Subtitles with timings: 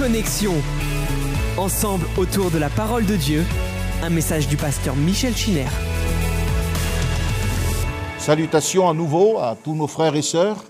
[0.00, 0.54] Connexion.
[1.58, 3.44] Ensemble autour de la parole de Dieu,
[4.02, 5.66] un message du pasteur Michel Chiner.
[8.16, 10.64] Salutations à nouveau à tous nos frères et sœurs,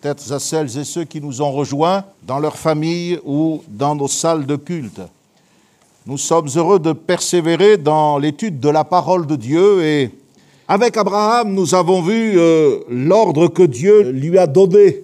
[0.00, 4.06] peut-être à celles et ceux qui nous ont rejoints dans leur famille ou dans nos
[4.06, 5.00] salles de culte.
[6.06, 10.12] Nous sommes heureux de persévérer dans l'étude de la parole de Dieu et
[10.68, 15.02] avec Abraham, nous avons vu euh, l'ordre que Dieu lui a donné,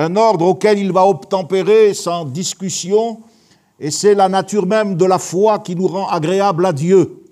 [0.00, 3.20] un ordre auquel il va obtempérer sans discussion,
[3.78, 7.22] et c'est la nature même de la foi qui nous rend agréable à Dieu,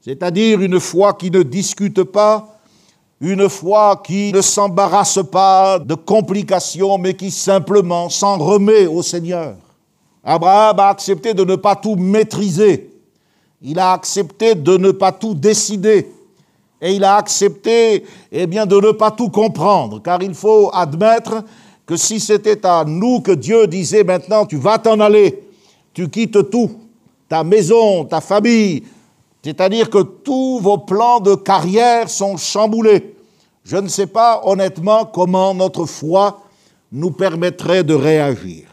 [0.00, 2.58] c'est-à-dire une foi qui ne discute pas,
[3.20, 9.54] une foi qui ne s'embarrasse pas de complications, mais qui simplement s'en remet au Seigneur.
[10.24, 12.90] Abraham a accepté de ne pas tout maîtriser,
[13.62, 16.10] il a accepté de ne pas tout décider,
[16.80, 21.44] et il a accepté eh bien, de ne pas tout comprendre, car il faut admettre
[21.88, 25.42] que si c'était à nous que Dieu disait maintenant, tu vas t'en aller,
[25.94, 26.70] tu quittes tout,
[27.30, 28.82] ta maison, ta famille,
[29.42, 33.16] c'est-à-dire que tous vos plans de carrière sont chamboulés.
[33.64, 36.42] Je ne sais pas honnêtement comment notre foi
[36.92, 38.66] nous permettrait de réagir.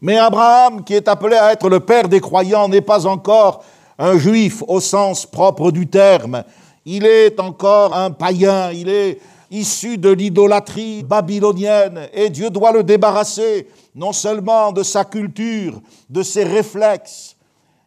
[0.00, 3.62] Mais Abraham, qui est appelé à être le père des croyants, n'est pas encore
[4.00, 6.42] un juif au sens propre du terme.
[6.84, 9.20] Il est encore un païen, il est
[9.52, 16.22] issu de l'idolâtrie babylonienne et Dieu doit le débarrasser non seulement de sa culture, de
[16.22, 17.36] ses réflexes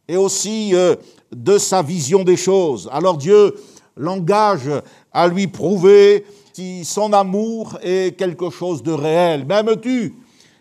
[0.07, 0.95] et aussi euh,
[1.31, 2.87] de sa vision des choses.
[2.91, 3.55] Alors Dieu
[3.97, 4.69] l'engage
[5.11, 9.45] à lui prouver si son amour est quelque chose de réel.
[9.45, 10.13] M'aimes-tu?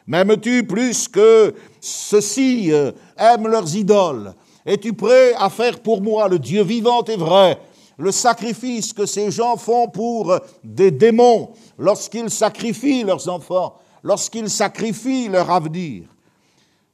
[0.07, 4.35] M'aimes-tu plus que ceux-ci euh, aiment leurs idoles?
[4.65, 7.59] Es-tu prêt à faire pour moi le Dieu vivant et vrai?
[7.97, 15.29] Le sacrifice que ces gens font pour des démons lorsqu'ils sacrifient leurs enfants, lorsqu'ils sacrifient
[15.29, 16.05] leur avenir.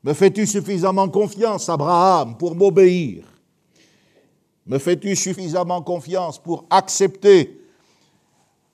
[0.02, 3.24] Me fais-tu suffisamment confiance, Abraham, pour m'obéir?
[4.66, 7.60] Me fais-tu suffisamment confiance pour accepter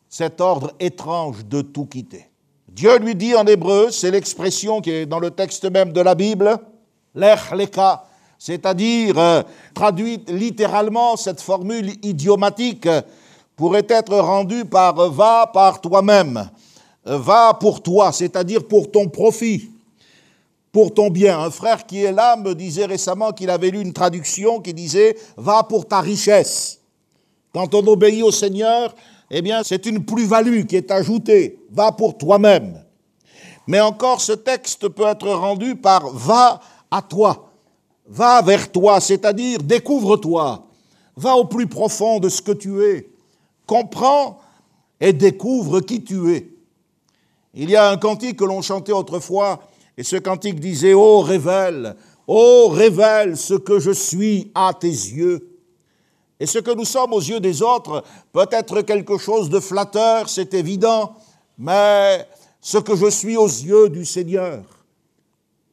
[0.09, 2.27] cet ordre étrange de tout quitter?
[2.69, 6.15] Dieu lui dit en hébreu, c'est l'expression qui est dans le texte même de la
[6.15, 6.59] Bible,
[7.15, 8.05] l'ech leka,
[8.39, 9.43] c'est-à-dire, euh,
[9.75, 12.89] traduite littéralement, cette formule idiomatique
[13.57, 16.49] pourrait être rendue par va par toi-même,
[17.05, 19.71] va pour toi, c'est-à-dire pour ton profit,
[20.73, 21.41] pour ton bien.
[21.41, 25.17] Un frère qui est là me disait récemment qu'il avait lu une traduction qui disait
[25.37, 26.81] va pour ta richesse.
[27.55, 28.95] Quand on obéit au Seigneur,
[29.31, 31.59] eh bien, c'est une plus-value qui est ajoutée.
[31.71, 32.83] Va pour toi-même.
[33.67, 36.61] Mais encore, ce texte peut être rendu par va
[36.91, 37.46] à toi
[38.09, 40.67] va vers toi, c'est-à-dire découvre-toi,
[41.17, 43.11] va au plus profond de ce que tu es,
[43.67, 44.39] comprends
[45.01, 46.49] et découvre qui tu es.
[47.55, 49.61] Il y a un cantique que l'on chantait autrefois,
[49.97, 51.97] et ce cantique disait Oh, révèle,
[52.27, 55.57] oh, révèle ce que je suis à tes yeux.
[56.39, 60.29] Et ce que nous sommes aux yeux des autres peut être quelque chose de flatteur,
[60.29, 61.15] c'est évident,
[61.57, 62.29] mais
[62.61, 64.63] ce que je suis aux yeux du Seigneur,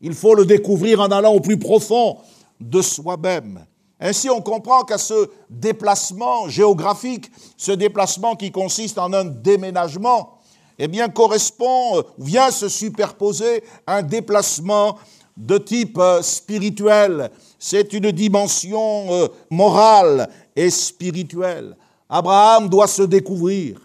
[0.03, 2.17] il faut le découvrir en allant au plus profond
[2.59, 3.65] de soi-même.
[3.99, 10.39] Ainsi, on comprend qu'à ce déplacement géographique, ce déplacement qui consiste en un déménagement,
[10.77, 14.97] eh bien, correspond, euh, vient se superposer un déplacement
[15.37, 17.31] de type euh, spirituel.
[17.57, 21.77] C'est une dimension euh, morale et spirituelle.
[22.09, 23.79] Abraham doit se découvrir.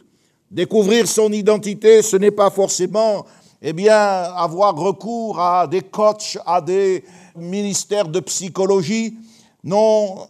[0.50, 3.24] Découvrir son identité, ce n'est pas forcément
[3.60, 7.04] eh bien, avoir recours à des coachs, à des
[7.36, 9.16] ministères de psychologie.
[9.64, 10.28] Non,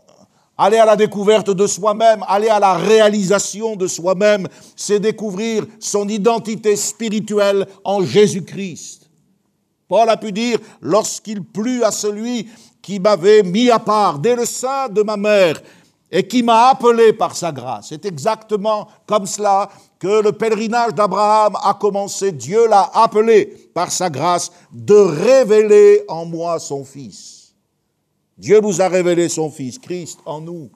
[0.56, 6.09] aller à la découverte de soi-même, aller à la réalisation de soi-même, c'est découvrir son
[6.09, 9.09] identité spirituelle en Jésus-Christ.
[9.88, 12.49] Paul a pu dire, lorsqu'il plut à celui
[12.83, 15.61] qui m'avait mis à part dès le sein de ma mère,
[16.11, 17.89] et qui m'a appelé par sa grâce.
[17.89, 22.33] C'est exactement comme cela que le pèlerinage d'Abraham a commencé.
[22.33, 27.55] Dieu l'a appelé par sa grâce de révéler en moi son Fils.
[28.38, 30.71] Dieu nous a révélé son Fils, Christ en nous,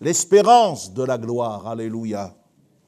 [0.00, 1.66] l'espérance de la gloire.
[1.66, 2.34] Alléluia.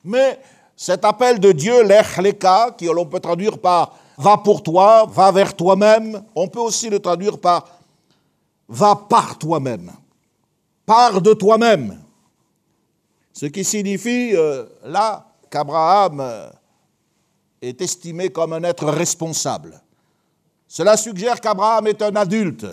[0.05, 0.39] Mais
[0.77, 5.55] cet appel de Dieu, l'echleka, qui l'on peut traduire par va pour toi, va vers
[5.55, 7.67] toi-même, on peut aussi le traduire par
[8.69, 9.93] va par toi-même.
[10.87, 12.01] Pars de toi-même.
[13.33, 16.49] Ce qui signifie euh, là qu'Abraham euh,
[17.61, 19.83] est estimé comme un être responsable.
[20.69, 22.67] Cela suggère qu'Abraham est un adulte.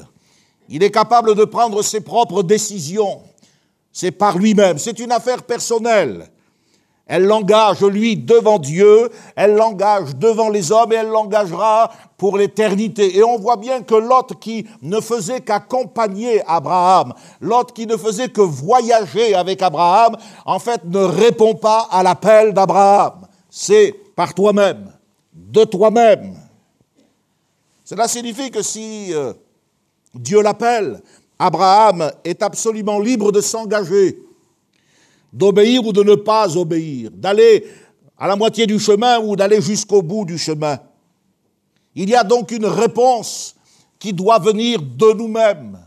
[0.70, 3.24] Il est capable de prendre ses propres décisions.
[3.92, 4.78] C'est par lui-même.
[4.78, 6.30] C'est une affaire personnelle.
[7.06, 13.18] Elle l'engage, lui, devant Dieu, elle l'engage devant les hommes et elle l'engagera pour l'éternité.
[13.18, 18.30] Et on voit bien que Lot qui ne faisait qu'accompagner Abraham, Lot qui ne faisait
[18.30, 20.16] que voyager avec Abraham,
[20.46, 23.28] en fait ne répond pas à l'appel d'Abraham.
[23.50, 24.90] C'est par toi-même,
[25.34, 26.36] de toi-même.
[27.84, 29.34] Cela signifie que si euh,
[30.16, 31.02] Dieu l'appelle,
[31.38, 34.18] Abraham est absolument libre de s'engager
[35.34, 37.66] d'obéir ou de ne pas obéir, d'aller
[38.18, 40.78] à la moitié du chemin ou d'aller jusqu'au bout du chemin.
[41.96, 43.56] Il y a donc une réponse
[44.00, 45.80] qui doit venir de nous-mêmes,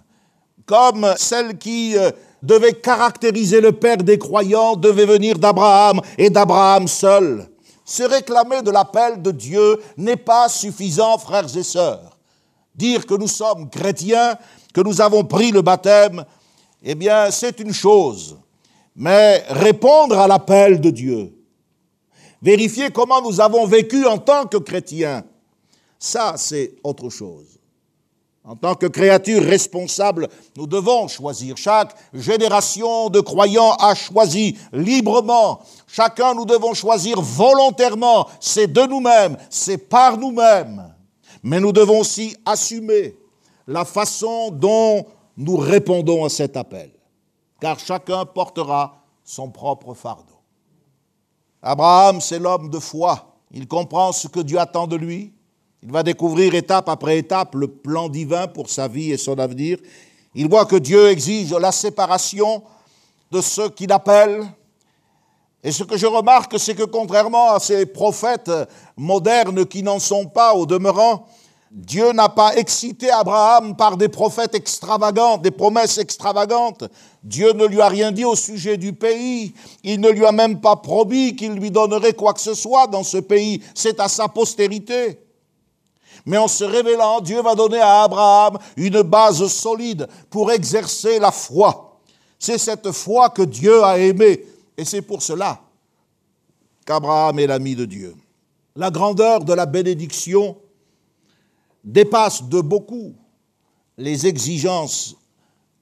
[0.66, 2.10] comme celle qui euh,
[2.42, 7.48] devait caractériser le Père des croyants devait venir d'Abraham et d'Abraham seul.
[7.84, 12.18] Se réclamer de l'appel de Dieu n'est pas suffisant, frères et sœurs.
[12.74, 14.36] Dire que nous sommes chrétiens,
[14.74, 16.24] que nous avons pris le baptême,
[16.82, 18.36] eh bien, c'est une chose
[18.96, 21.32] mais répondre à l'appel de Dieu.
[22.40, 25.24] Vérifier comment nous avons vécu en tant que chrétiens,
[25.98, 27.58] ça c'est autre chose.
[28.44, 31.56] En tant que créatures responsables, nous devons choisir.
[31.56, 35.60] Chaque génération de croyants a choisi librement.
[35.88, 38.28] Chacun, nous devons choisir volontairement.
[38.38, 40.94] C'est de nous-mêmes, c'est par nous-mêmes.
[41.42, 43.16] Mais nous devons aussi assumer
[43.66, 45.04] la façon dont
[45.36, 46.95] nous répondons à cet appel
[47.60, 50.40] car chacun portera son propre fardeau.
[51.62, 53.34] Abraham, c'est l'homme de foi.
[53.50, 55.32] Il comprend ce que Dieu attend de lui.
[55.82, 59.78] Il va découvrir étape après étape le plan divin pour sa vie et son avenir.
[60.34, 62.62] Il voit que Dieu exige la séparation
[63.30, 64.44] de ceux qui l'appellent.
[65.62, 68.50] Et ce que je remarque, c'est que contrairement à ces prophètes
[68.96, 71.26] modernes qui n'en sont pas au demeurant,
[71.76, 76.84] Dieu n'a pas excité Abraham par des prophètes extravagants, des promesses extravagantes.
[77.22, 79.52] Dieu ne lui a rien dit au sujet du pays.
[79.84, 83.02] Il ne lui a même pas promis qu'il lui donnerait quoi que ce soit dans
[83.02, 83.62] ce pays.
[83.74, 85.20] C'est à sa postérité.
[86.24, 91.30] Mais en se révélant, Dieu va donner à Abraham une base solide pour exercer la
[91.30, 91.98] foi.
[92.38, 94.46] C'est cette foi que Dieu a aimée.
[94.78, 95.60] Et c'est pour cela
[96.86, 98.16] qu'Abraham est l'ami de Dieu.
[98.76, 100.56] La grandeur de la bénédiction
[101.86, 103.14] dépasse de beaucoup
[103.96, 105.16] les exigences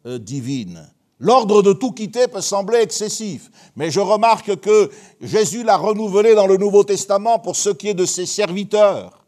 [0.06, 0.88] euh, divines.
[1.18, 4.90] L'ordre de tout quitter peut sembler excessif, mais je remarque que
[5.20, 9.24] Jésus l'a renouvelé dans le Nouveau Testament pour ce qui est de ses serviteurs.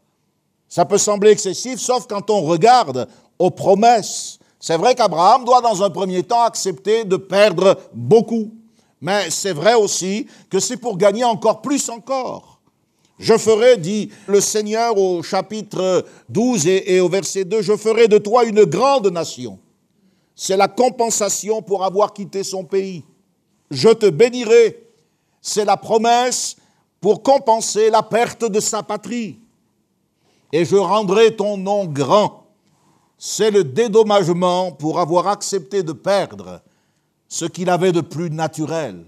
[0.69, 3.07] Ça peut sembler excessif, sauf quand on regarde
[3.39, 4.37] aux promesses.
[4.59, 8.51] C'est vrai qu'Abraham doit dans un premier temps accepter de perdre beaucoup,
[9.01, 12.56] mais c'est vrai aussi que c'est pour gagner encore plus encore.
[13.19, 18.17] Je ferai, dit le Seigneur au chapitre 12 et, au verset 2, je ferai de
[18.17, 19.59] toi une grande nation.
[20.35, 23.03] C'est la compensation pour avoir quitté son pays.
[23.71, 24.83] Je te bénirai.
[25.41, 26.57] C'est la promesse
[27.01, 29.39] pour compenser la perte de sa patrie.
[30.53, 32.43] Et je rendrai ton nom grand.
[33.17, 36.61] C'est le dédommagement pour avoir accepté de perdre
[37.27, 39.05] ce qu'il avait de plus naturel.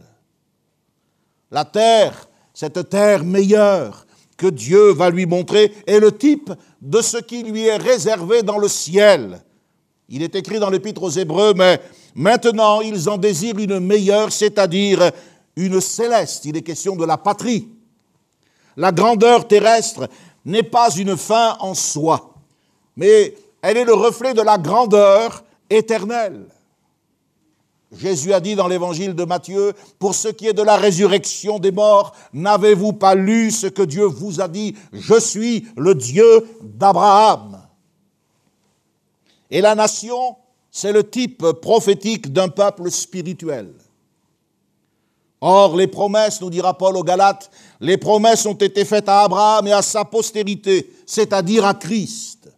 [1.51, 2.28] La terre
[2.59, 6.51] cette terre meilleure que Dieu va lui montrer est le type
[6.81, 9.41] de ce qui lui est réservé dans le ciel.
[10.09, 11.79] Il est écrit dans l'épître aux Hébreux, mais
[12.15, 15.09] maintenant ils en désirent une meilleure, c'est-à-dire
[15.56, 16.44] une céleste.
[16.44, 17.69] Il est question de la patrie.
[18.75, 20.09] La grandeur terrestre
[20.44, 22.33] n'est pas une fin en soi,
[22.97, 26.45] mais elle est le reflet de la grandeur éternelle.
[27.91, 31.72] Jésus a dit dans l'évangile de Matthieu, pour ce qui est de la résurrection des
[31.72, 37.62] morts, n'avez-vous pas lu ce que Dieu vous a dit Je suis le Dieu d'Abraham.
[39.50, 40.36] Et la nation,
[40.69, 43.74] c'est le type prophétique d'un peuple spirituel.
[45.41, 49.65] Or, les promesses, nous dira Paul aux Galates, les promesses ont été faites à Abraham
[49.67, 52.51] et à sa postérité, c'est-à-dire à Christ,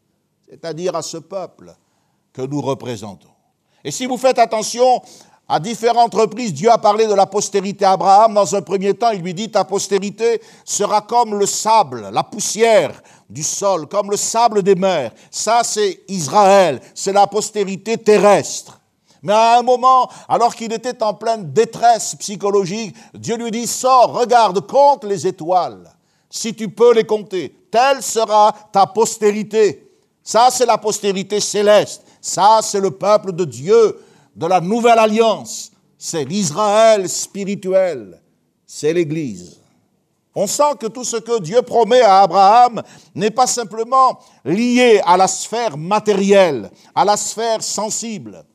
[0.49, 1.73] c'est-à-dire à ce peuple
[2.33, 3.30] que nous représentons.
[3.83, 5.01] Et si vous faites attention,
[5.51, 8.33] à différentes reprises, Dieu a parlé de la postérité Abraham.
[8.33, 13.03] Dans un premier temps, il lui dit, ta postérité sera comme le sable, la poussière
[13.29, 15.11] du sol, comme le sable des mers.
[15.29, 18.79] Ça, c'est Israël, c'est la postérité terrestre.
[19.21, 24.13] Mais à un moment, alors qu'il était en pleine détresse psychologique, Dieu lui dit, sors,
[24.13, 25.93] regarde, compte les étoiles,
[26.29, 27.53] si tu peux les compter.
[27.69, 29.85] Telle sera ta postérité.
[30.23, 32.03] Ça, c'est la postérité céleste.
[32.21, 33.99] Ça, c'est le peuple de Dieu,
[34.35, 35.71] de la nouvelle alliance.
[35.97, 38.21] C'est l'Israël spirituel.
[38.65, 39.57] C'est l'Église.
[40.33, 42.81] On sent que tout ce que Dieu promet à Abraham
[43.15, 48.45] n'est pas simplement lié à la sphère matérielle, à la sphère sensible.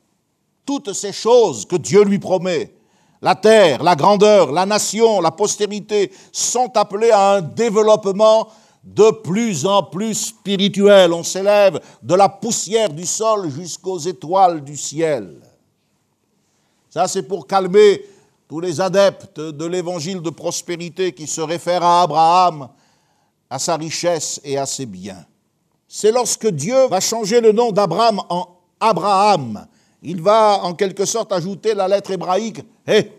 [0.65, 2.73] Toutes ces choses que Dieu lui promet,
[3.21, 8.47] la terre, la grandeur, la nation, la postérité sont appelés à un développement
[8.87, 11.11] de plus en plus spirituel.
[11.11, 15.41] On s'élève de la poussière du sol jusqu'aux étoiles du ciel.
[16.89, 18.05] Ça, c'est pour calmer
[18.47, 22.69] tous les adeptes de l'évangile de prospérité qui se réfèrent à Abraham,
[23.49, 25.25] à sa richesse et à ses biens.
[25.87, 28.47] C'est lorsque Dieu va changer le nom d'Abraham en
[28.79, 29.67] Abraham.
[30.01, 33.11] Il va en quelque sorte ajouter la lettre hébraïque Hé.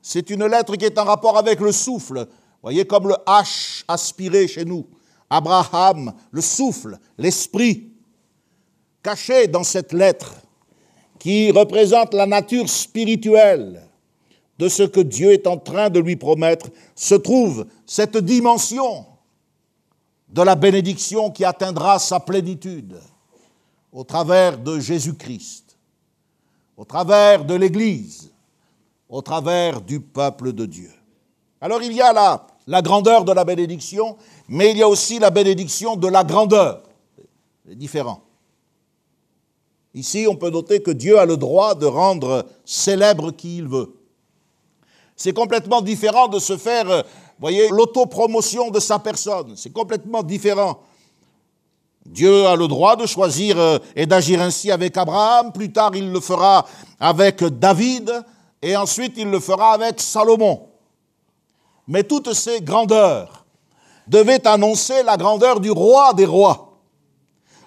[0.00, 2.26] C'est une lettre qui est en rapport avec le souffle.
[2.62, 4.86] Voyez comme le H aspiré chez nous.
[5.30, 7.92] Abraham, le souffle, l'esprit.
[9.02, 10.34] Caché dans cette lettre
[11.18, 13.82] qui représente la nature spirituelle
[14.58, 19.06] de ce que Dieu est en train de lui promettre, se trouve cette dimension
[20.28, 22.98] de la bénédiction qui atteindra sa plénitude
[23.92, 25.76] au travers de Jésus-Christ,
[26.76, 28.32] au travers de l'Église,
[29.08, 30.90] au travers du peuple de Dieu.
[31.60, 34.16] Alors il y a là la grandeur de la bénédiction,
[34.48, 36.82] mais il y a aussi la bénédiction de la grandeur.
[37.66, 38.22] C'est différent.
[39.94, 43.94] Ici, on peut noter que Dieu a le droit de rendre célèbre qui il veut.
[45.16, 47.02] C'est complètement différent de se faire, euh,
[47.38, 49.54] voyez, l'autopromotion de sa personne.
[49.56, 50.80] C'est complètement différent.
[52.04, 55.50] Dieu a le droit de choisir euh, et d'agir ainsi avec Abraham.
[55.52, 56.66] Plus tard, il le fera
[57.00, 58.12] avec David.
[58.60, 60.68] Et ensuite, il le fera avec Salomon.
[61.86, 63.44] Mais toutes ces grandeurs
[64.06, 66.80] devaient annoncer la grandeur du roi des rois,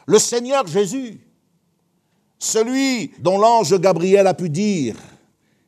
[0.05, 1.19] le Seigneur Jésus,
[2.37, 4.95] celui dont l'ange Gabriel a pu dire,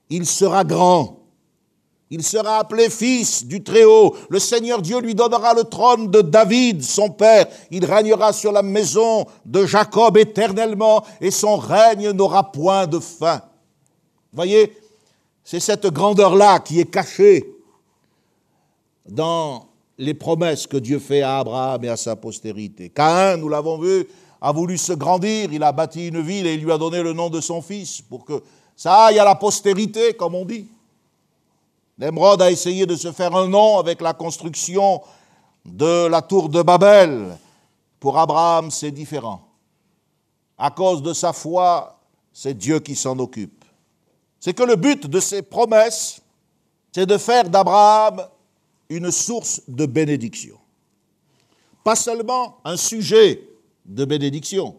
[0.10, 1.22] il sera grand
[2.14, 4.14] il sera appelé fils du Très-Haut.
[4.30, 7.48] Le Seigneur Dieu lui donnera le trône de David, son père.
[7.72, 13.42] Il régnera sur la maison de Jacob éternellement et son règne n'aura point de fin.
[14.34, 14.76] Voyez,
[15.42, 17.50] c'est cette grandeur-là qui est cachée
[19.08, 19.68] dans
[19.98, 22.90] les promesses que Dieu fait à Abraham et à sa postérité.
[22.90, 24.08] Caïn, nous l'avons vu,
[24.42, 27.14] a voulu se grandir, il a bâti une ville et il lui a donné le
[27.14, 28.42] nom de son fils pour que
[28.76, 30.68] ça aille à la postérité, comme on dit.
[32.00, 35.02] Nemrod a essayé de se faire un nom avec la construction
[35.64, 37.38] de la tour de Babel.
[38.00, 39.48] Pour Abraham, c'est différent.
[40.58, 42.00] À cause de sa foi,
[42.34, 43.64] c'est Dieu qui s'en occupe.
[44.40, 46.20] C'est que le but de ces promesses,
[46.92, 48.26] c'est de faire d'Abraham
[48.92, 50.58] une source de bénédiction.
[51.84, 53.42] Pas seulement un sujet
[53.86, 54.76] de bénédiction,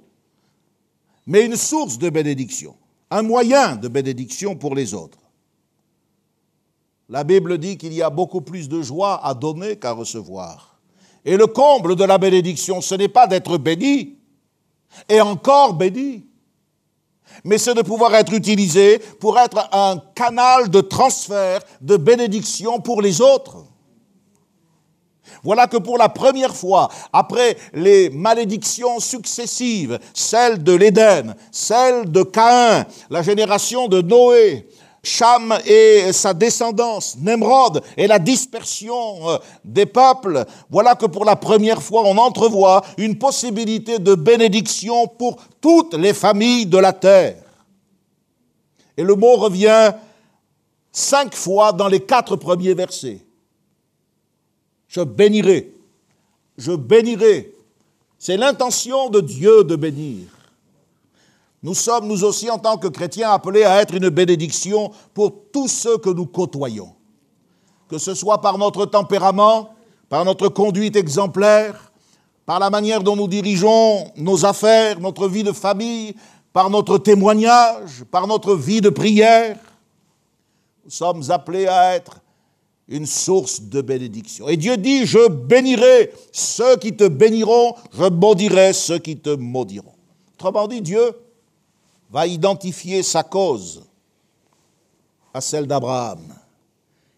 [1.26, 2.76] mais une source de bénédiction,
[3.10, 5.18] un moyen de bénédiction pour les autres.
[7.08, 10.78] La Bible dit qu'il y a beaucoup plus de joie à donner qu'à recevoir.
[11.24, 14.18] Et le comble de la bénédiction, ce n'est pas d'être béni,
[15.08, 16.26] et encore béni,
[17.44, 23.00] mais c'est de pouvoir être utilisé pour être un canal de transfert de bénédiction pour
[23.00, 23.71] les autres.
[25.42, 32.22] Voilà que pour la première fois, après les malédictions successives, celle de l'Éden, celle de
[32.22, 34.66] Caïn, la génération de Noé,
[35.04, 41.34] Cham et sa descendance, Nemrod et la dispersion euh, des peuples, voilà que pour la
[41.34, 47.42] première fois on entrevoit une possibilité de bénédiction pour toutes les familles de la terre.
[48.96, 49.92] Et le mot revient
[50.92, 53.18] cinq fois dans les quatre premiers versets.
[54.92, 55.72] Je bénirai,
[56.58, 57.54] je bénirai.
[58.18, 60.26] C'est l'intention de Dieu de bénir.
[61.62, 65.68] Nous sommes, nous aussi, en tant que chrétiens, appelés à être une bénédiction pour tous
[65.68, 66.94] ceux que nous côtoyons.
[67.88, 69.74] Que ce soit par notre tempérament,
[70.10, 71.90] par notre conduite exemplaire,
[72.44, 76.14] par la manière dont nous dirigeons nos affaires, notre vie de famille,
[76.52, 79.56] par notre témoignage, par notre vie de prière.
[80.84, 82.20] Nous sommes appelés à être
[82.88, 84.48] une source de bénédiction.
[84.48, 89.94] Et Dieu dit, je bénirai ceux qui te béniront, je maudirai ceux qui te maudiront.
[90.34, 91.12] Autrement dit, Dieu
[92.10, 93.82] va identifier sa cause
[95.32, 96.34] à celle d'Abraham.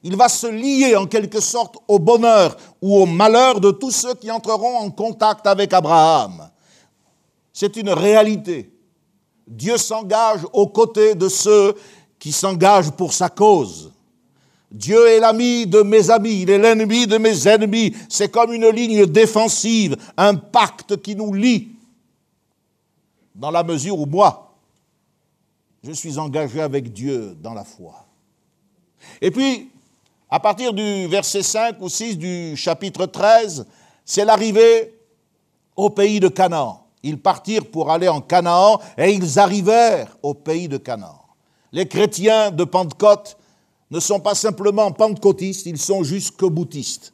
[0.02, 4.14] Il va se lier en quelque sorte au bonheur ou au malheur de tous ceux
[4.14, 6.50] qui entreront en contact avec Abraham.
[7.52, 8.70] C'est une réalité.
[9.46, 11.74] Dieu s'engage aux côtés de ceux
[12.18, 13.92] qui s'engagent pour sa cause.
[14.74, 17.94] Dieu est l'ami de mes amis, il est l'ennemi de mes ennemis.
[18.08, 21.68] C'est comme une ligne défensive, un pacte qui nous lie.
[23.36, 24.52] Dans la mesure où moi,
[25.84, 28.04] je suis engagé avec Dieu dans la foi.
[29.20, 29.70] Et puis,
[30.28, 33.66] à partir du verset 5 ou 6 du chapitre 13,
[34.04, 34.92] c'est l'arrivée
[35.76, 36.84] au pays de Canaan.
[37.04, 41.20] Ils partirent pour aller en Canaan et ils arrivèrent au pays de Canaan.
[41.70, 43.36] Les chrétiens de Pentecôte
[43.90, 47.12] ne sont pas simplement pentecôtistes, ils sont jusque boutistes.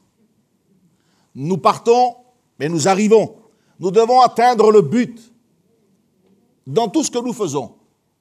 [1.35, 2.17] Nous partons,
[2.59, 3.37] mais nous arrivons.
[3.79, 5.21] Nous devons atteindre le but
[6.67, 7.75] dans tout ce que nous faisons.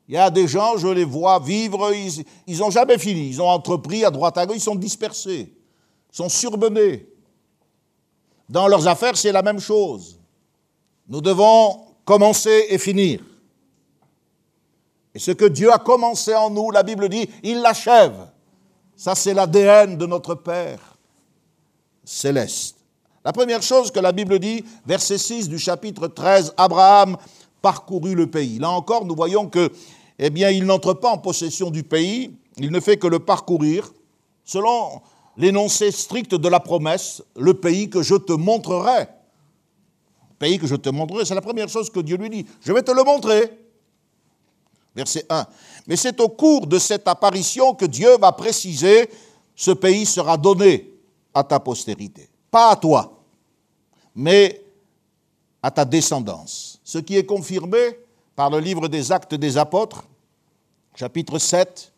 [0.07, 3.29] Il y a des gens, je les vois vivre, ils n'ont jamais fini.
[3.29, 5.53] Ils ont entrepris à droite à gauche, ils sont dispersés,
[6.11, 7.07] sont surmenés.
[8.49, 10.19] Dans leurs affaires, c'est la même chose.
[11.07, 13.21] Nous devons commencer et finir.
[15.13, 18.31] Et ce que Dieu a commencé en nous, la Bible dit, il l'achève.
[18.99, 20.97] Ça, c'est l'ADN de notre Père
[22.03, 22.75] céleste.
[23.23, 27.15] La première chose que la Bible dit, verset 6 du chapitre 13, Abraham
[27.61, 28.59] parcourut le pays.
[28.59, 29.71] Là encore, nous voyons que
[30.17, 33.89] eh bien, il n'entre pas en possession du pays, il ne fait que le parcourir,
[34.43, 35.01] selon
[35.37, 39.07] l'énoncé strict de la promesse, le pays que je te montrerai.
[40.31, 42.45] Le pays que je te montrerai, c'est la première chose que Dieu lui dit.
[42.59, 43.49] Je vais te le montrer.
[44.93, 45.47] Verset 1.
[45.89, 49.09] Mais c'est au cours de cette apparition que Dieu va préciser,
[49.55, 50.93] ce pays sera donné
[51.33, 52.29] à ta postérité.
[52.51, 53.19] Pas à toi,
[54.13, 54.61] mais
[55.63, 56.79] à ta descendance.
[56.83, 57.79] Ce qui est confirmé
[58.35, 60.03] par le livre des actes des apôtres,
[60.93, 61.91] chapitre 7,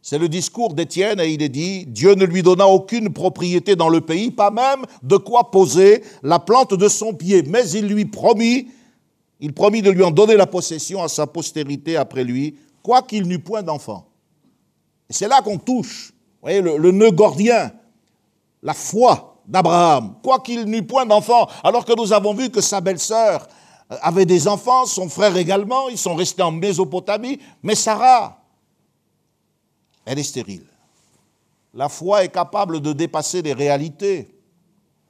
[0.00, 3.90] c'est le discours d'Étienne et il est dit, Dieu ne lui donna aucune propriété dans
[3.90, 8.06] le pays, pas même de quoi poser la plante de son pied, mais il lui
[8.06, 8.68] promit,
[9.40, 13.38] il promit de lui en donner la possession à sa postérité après lui, quoiqu'il n'eût
[13.38, 14.06] point d'enfant.
[15.08, 17.72] C'est là qu'on touche, vous voyez, le, nœud gordien,
[18.62, 23.46] la foi d'Abraham, quoiqu'il n'eût point d'enfant, alors que nous avons vu que sa belle-sœur
[23.88, 28.40] avait des enfants, son frère également, ils sont restés en Mésopotamie, mais Sarah,
[30.04, 30.66] elle est stérile.
[31.74, 34.34] La foi est capable de dépasser les réalités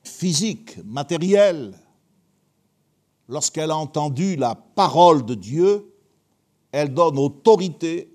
[0.02, 1.78] physiques, matérielles.
[3.28, 5.89] Lorsqu'elle a entendu la parole de Dieu,
[6.72, 8.10] elle donne autorité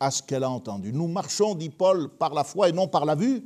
[0.00, 0.92] à ce qu'elle a entendu.
[0.92, 3.44] Nous marchons, dit Paul, par la foi et non par la vue,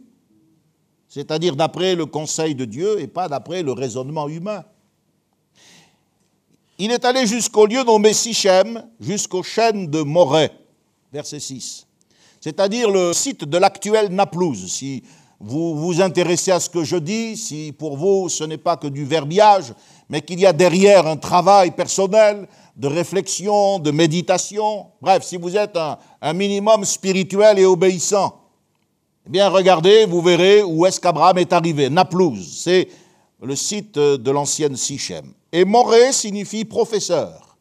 [1.09, 4.65] c'est-à-dire d'après le conseil de Dieu et pas d'après le raisonnement humain.
[6.79, 10.51] Il est allé jusqu'au lieu nommé Sichem, jusqu'aux chaînes de Morée,
[11.13, 11.87] verset 6,
[12.41, 14.71] c'est-à-dire le site de l'actuel Naplouse.
[14.71, 15.03] Si
[15.39, 18.87] vous vous intéressez à ce que je dis, si pour vous ce n'est pas que
[18.87, 19.75] du verbiage,
[20.09, 25.57] mais qu'il y a derrière un travail personnel de réflexion, de méditation, bref, si vous
[25.57, 28.41] êtes un, minimum spirituel et obéissant,
[29.27, 31.91] eh bien regardez, vous verrez où est-ce qu'Abraham est arrivé.
[31.91, 32.89] Naplouse, c'est
[33.43, 35.33] le site de l'ancienne Sichem.
[35.53, 37.57] Et Moré signifie professeur,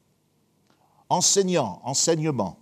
[1.09, 2.57] enseignant, enseignement.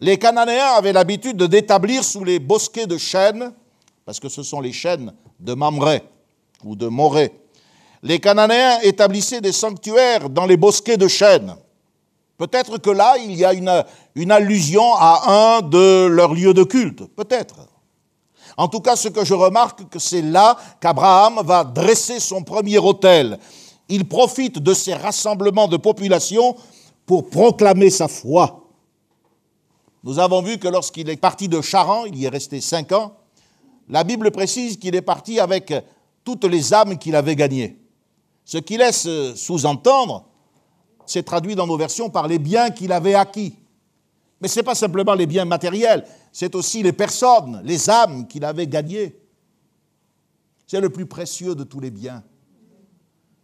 [0.00, 3.52] Les Cananéens avaient l'habitude de d'établir sous les bosquets de chênes,
[4.04, 6.02] parce que ce sont les chênes de Mamré
[6.62, 7.32] ou de Moré.
[8.04, 11.56] Les Cananéens établissaient des sanctuaires dans les bosquets de chênes.
[12.38, 17.02] Peut-être que là, il y a une, allusion à un de leurs lieux de culte,
[17.16, 17.56] peut-être.
[18.56, 22.78] En tout cas, ce que je remarque, que c'est là qu'Abraham va dresser son premier
[22.78, 23.40] autel
[23.88, 26.56] il profite de ces rassemblements de population
[27.06, 28.68] pour proclamer sa foi.
[30.02, 33.14] Nous avons vu que lorsqu'il est parti de Charan, il y est resté cinq ans,
[33.88, 35.72] la Bible précise qu'il est parti avec
[36.24, 37.78] toutes les âmes qu'il avait gagnées.
[38.44, 40.26] Ce qui laisse sous-entendre,
[41.06, 43.56] c'est traduit dans nos versions par les biens qu'il avait acquis.
[44.40, 48.44] Mais ce n'est pas simplement les biens matériels, c'est aussi les personnes, les âmes qu'il
[48.44, 49.16] avait gagnées.
[50.66, 52.22] C'est le plus précieux de tous les biens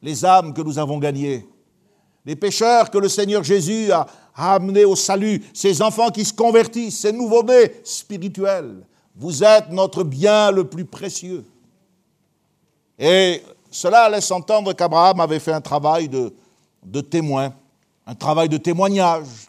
[0.02, 1.46] les âmes que nous avons gagnées,
[2.24, 7.00] les pécheurs que le Seigneur Jésus a, amenés au salut, ces enfants qui se convertissent,
[7.00, 8.86] ces nouveaux-nés spirituels.
[9.14, 11.44] Vous êtes notre bien le plus précieux.
[12.98, 16.34] Et cela laisse entendre qu'Abraham avait fait un travail de,
[16.84, 17.54] de témoin,
[18.06, 19.48] un travail de témoignage.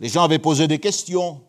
[0.00, 1.40] Les gens avaient posé des questions.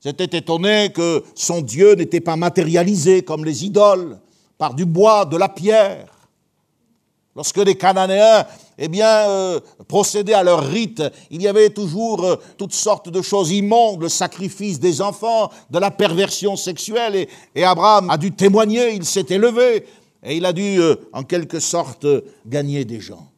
[0.00, 4.18] C'était étonné que son Dieu n'était pas matérialisé comme les idoles,
[4.58, 6.06] par du bois, de la pierre.
[7.34, 8.46] Lorsque les Cananéens
[8.78, 13.20] eh bien, euh, procédaient à leur rite, il y avait toujours euh, toutes sortes de
[13.22, 18.94] choses immondes, le sacrifice des enfants, de la perversion sexuelle, et, Abraham a dû témoigner,
[18.94, 19.86] il s'est élevé,
[20.26, 22.06] et il a dû, euh, en quelque sorte,
[22.44, 23.30] gagner des gens.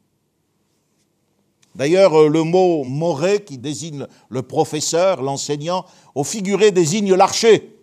[1.74, 7.76] D'ailleurs, le mot moré, qui désigne le professeur, l'enseignant, au figuré désigne l'archer.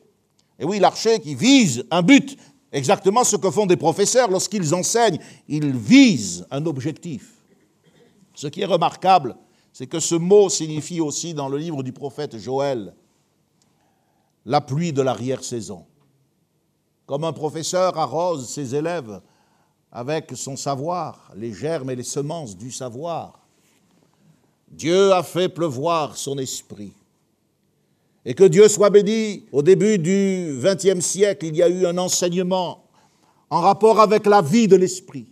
[0.59, 2.35] Et oui, l'archer qui vise un but,
[2.71, 5.19] exactement ce que font des professeurs lorsqu'ils enseignent.
[5.47, 7.35] Ils visent un objectif.
[8.33, 9.37] Ce qui est remarquable,
[9.71, 12.95] c'est que ce mot signifie aussi dans le livre du prophète Joël
[14.45, 15.85] la pluie de l'arrière-saison.
[17.05, 19.21] Comme un professeur arrose ses élèves
[19.91, 23.39] avec son savoir, les germes et les semences du savoir,
[24.67, 26.93] Dieu a fait pleuvoir son esprit.
[28.25, 31.97] Et que Dieu soit béni, au début du XXe siècle, il y a eu un
[31.97, 32.83] enseignement
[33.49, 35.27] en rapport avec la vie de l'esprit,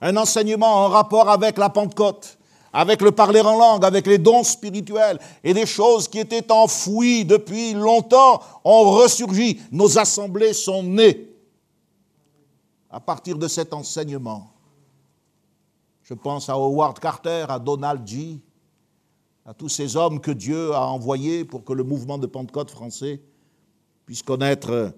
[0.00, 2.38] un enseignement en rapport avec la Pentecôte,
[2.72, 7.24] avec le parler en langue, avec les dons spirituels, et des choses qui étaient enfouies
[7.24, 9.60] depuis longtemps ont ressurgi.
[9.72, 11.28] Nos assemblées sont nées
[12.90, 14.52] à partir de cet enseignement.
[16.02, 18.40] Je pense à Howard Carter, à Donald G.,
[19.46, 23.20] à tous ces hommes que Dieu a envoyés pour que le mouvement de Pentecôte français
[24.06, 24.92] puisse connaître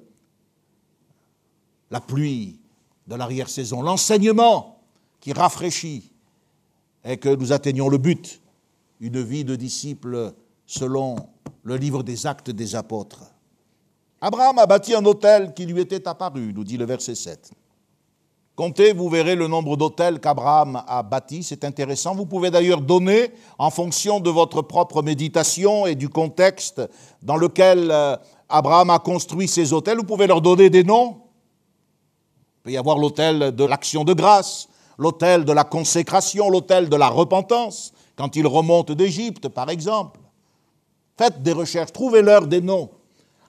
[1.91, 2.59] la pluie
[3.07, 4.81] de l'arrière-saison, l'enseignement
[5.21, 6.12] qui rafraîchit
[7.05, 8.41] et que nous atteignions le but,
[9.01, 10.33] une vie de disciple
[10.67, 11.17] selon
[11.63, 13.23] le livre des actes des apôtres.
[14.21, 17.53] Abraham a bâti un hôtel qui lui était apparu, nous dit le verset 7.
[18.55, 22.15] Comptez, vous verrez le nombre d'hôtels qu'Abraham a bâtis, c'est intéressant.
[22.15, 26.83] Vous pouvez d'ailleurs donner, en fonction de votre propre méditation et du contexte
[27.23, 28.15] dans lequel euh,
[28.51, 31.23] Abraham a construit ces hôtels, vous pouvez leur donner des noms.
[32.59, 34.69] Il peut y avoir l'hôtel de l'action de grâce,
[35.03, 40.21] l'hôtel de la consécration, l'hôtel de la repentance, quand il remonte d'Égypte, par exemple.
[41.19, 42.89] Faites des recherches, trouvez-leur des noms.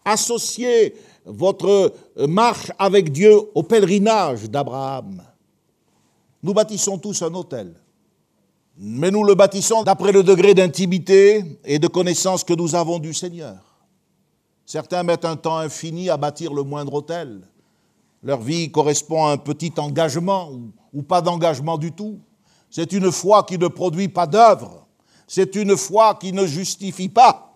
[0.03, 1.93] Associez votre
[2.27, 5.23] marche avec Dieu au pèlerinage d'Abraham.
[6.41, 7.73] Nous bâtissons tous un hôtel,
[8.77, 13.13] mais nous le bâtissons d'après le degré d'intimité et de connaissance que nous avons du
[13.13, 13.59] Seigneur.
[14.65, 17.47] Certains mettent un temps infini à bâtir le moindre hôtel.
[18.23, 20.51] Leur vie correspond à un petit engagement
[20.93, 22.19] ou, pas d'engagement du tout.
[22.69, 24.87] C'est une foi qui ne produit pas d'œuvre.
[25.27, 27.53] C'est une foi qui ne justifie pas.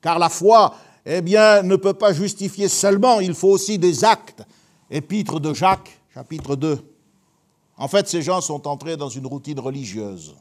[0.00, 4.42] Car la foi eh bien, ne peut pas justifier seulement, il faut aussi des actes.
[4.90, 6.78] Épître de Jacques, chapitre 2.
[7.76, 10.34] En fait, ces gens sont entrés dans une routine religieuse.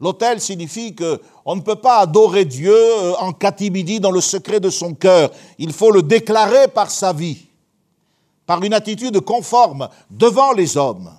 [0.00, 4.70] L'autel signifie qu'on ne peut pas adorer Dieu euh, en catimini dans le secret de
[4.70, 5.30] son cœur.
[5.58, 7.47] Il faut le déclarer par sa vie,
[8.48, 11.12] par une attitude conforme devant les hommes.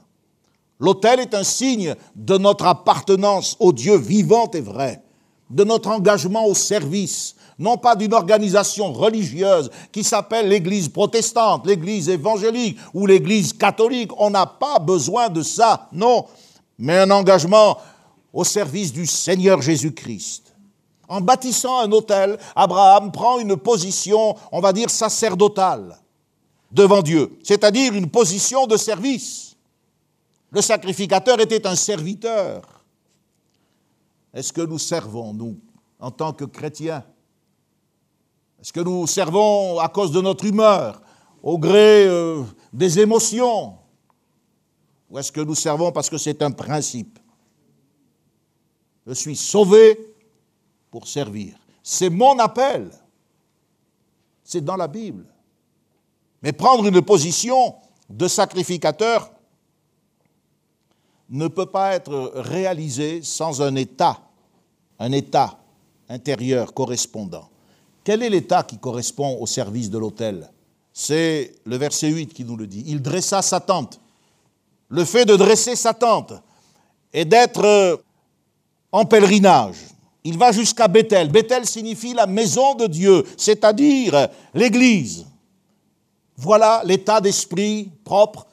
[0.80, 5.04] L'autel est un signe de notre appartenance au Dieu vivant et vrai,
[5.52, 12.10] de notre engagement au service, non pas d'une organisation religieuse qui s'appelle l'Église protestante, l'Église
[12.10, 14.10] évangélique ou l'Église catholique.
[14.18, 16.26] On n'a pas besoin de ça, non,
[16.80, 17.78] mais un engagement
[18.34, 20.56] au service du Seigneur Jésus-Christ.
[21.08, 25.96] En bâtissant un hôtel, Abraham prend une position, on va dire, sacerdotale
[26.71, 29.55] devant Dieu, c'est-à-dire une position de service.
[30.51, 32.84] Le sacrificateur était un serviteur.
[34.34, 35.60] Est-ce que nous servons, nous,
[35.99, 37.03] en tant que chrétiens?
[38.62, 41.01] Est-ce que nous servons à cause de notre humeur,
[41.41, 43.77] au gré euh, des émotions?
[45.10, 47.17] Ou est-ce que nous servons parce que c'est un principe?
[49.08, 49.97] Je suis sauvé
[50.91, 51.58] pour servir.
[51.82, 52.91] C'est mon appel.
[54.43, 55.25] C'est dans la Bible.
[56.41, 57.75] Mais prendre une position
[58.10, 59.32] de sacrificateur
[61.30, 64.19] ne peut pas être réalisé sans un état,
[64.97, 65.60] un état
[66.08, 67.49] intérieur correspondant.
[68.04, 70.49] Quel est l'état qui correspond au service de l'autel?
[70.91, 72.84] C'est le verset 8 qui nous le dit.
[72.88, 73.99] Il dressa sa tente.
[74.89, 76.34] Le fait de dresser sa tente
[77.13, 77.97] et d'être euh,
[78.91, 79.78] en pèlerinage.
[80.23, 81.32] Il va jusqu'à Bethel.
[81.32, 85.25] Bethel signifie la maison de Dieu, c'est-à-dire l'Église.
[86.41, 88.47] Voilà l'état d'esprit propre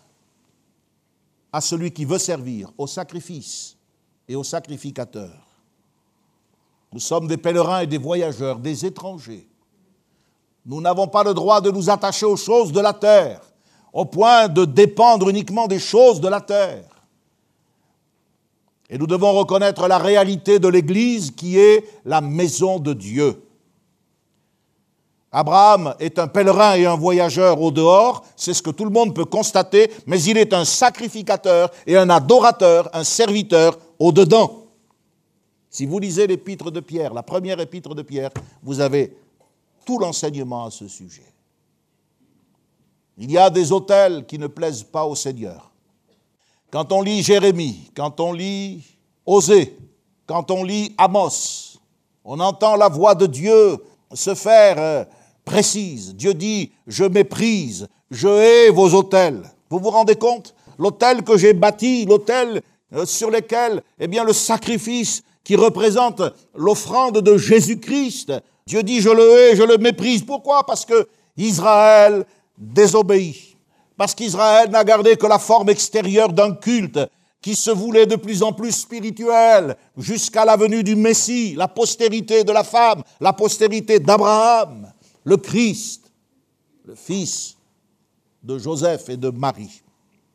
[1.53, 3.77] à celui qui veut servir, au sacrifice
[4.27, 5.31] et au sacrificateur.
[6.93, 9.47] Nous sommes des pèlerins et des voyageurs, des étrangers.
[10.65, 13.41] Nous n'avons pas le droit de nous attacher aux choses de la terre,
[13.93, 17.05] au point de dépendre uniquement des choses de la terre.
[18.91, 23.46] Et nous devons reconnaître la réalité de l'Église qui est la maison de Dieu.
[25.33, 29.15] Abraham est un pèlerin et un voyageur au dehors, c'est ce que tout le monde
[29.15, 34.67] peut constater, mais il est un sacrificateur et un adorateur, un serviteur au dedans.
[35.69, 38.31] Si vous lisez l'épître de Pierre, la première épître de Pierre,
[38.63, 39.17] vous avez
[39.85, 41.33] tout l'enseignement à ce sujet.
[43.19, 45.71] Il y a des autels qui ne plaisent pas au Seigneur.
[46.71, 48.85] Quand on lit Jérémie, quand on lit
[49.25, 49.77] Osée,
[50.27, 51.79] quand on lit Amos,
[52.25, 53.79] on entend la voix de Dieu
[54.13, 55.05] se faire euh,
[55.47, 56.15] précise.
[56.15, 59.43] Dieu dit, je méprise, je hais vos autels.
[59.71, 60.55] Vous vous rendez compte?
[60.79, 62.61] L'autel que j'ai bâti, l'autel
[62.93, 66.21] euh, sur lequel eh bien, le sacrifice qui représente
[66.55, 68.33] l'offrande de Jésus-Christ.
[68.67, 70.23] Dieu dit, je le hais, je le méprise.
[70.23, 70.67] Pourquoi?
[70.67, 72.27] Parce que Israël
[72.59, 73.57] désobéit.
[73.97, 76.99] Parce qu'Israël n'a gardé que la forme extérieure d'un culte
[77.41, 82.43] qui se voulait de plus en plus spirituel jusqu'à la venue du Messie, la postérité
[82.43, 84.93] de la femme, la postérité d'Abraham,
[85.27, 86.13] le Christ,
[86.85, 87.57] le fils
[88.45, 89.83] de Joseph et de Marie.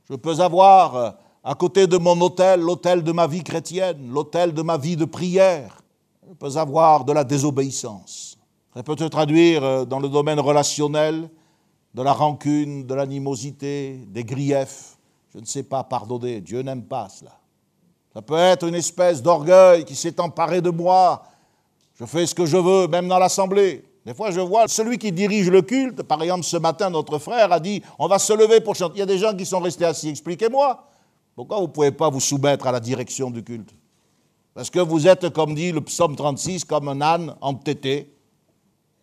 [0.10, 1.12] Je peux avoir euh,
[1.46, 5.06] à côté de mon autel l'autel de ma vie chrétienne, l'autel de ma vie de
[5.06, 5.82] prière.
[6.28, 8.38] Je peux avoir de la désobéissance.
[8.74, 11.30] Ça peut se traduire euh, dans le domaine relationnel,
[11.94, 14.98] de la rancune, de l'animosité, des griefs.
[15.34, 16.42] Je ne sais pas pardonner.
[16.42, 17.38] Dieu n'aime pas cela.
[18.14, 21.24] Ça peut être une espèce d'orgueil qui s'est emparé de moi.
[21.98, 23.86] Je fais ce que je veux, même dans l'assemblée.
[24.06, 27.52] Des fois, je vois celui qui dirige le culte, par exemple, ce matin, notre frère
[27.52, 28.96] a dit on va se lever pour chanter.
[28.96, 30.10] Il y a des gens qui sont restés assis.
[30.10, 30.88] Expliquez-moi.
[31.36, 33.74] Pourquoi vous ne pouvez pas vous soumettre à la direction du culte?
[34.54, 38.14] Parce que vous êtes, comme dit le psaume 36, comme un âne entêté.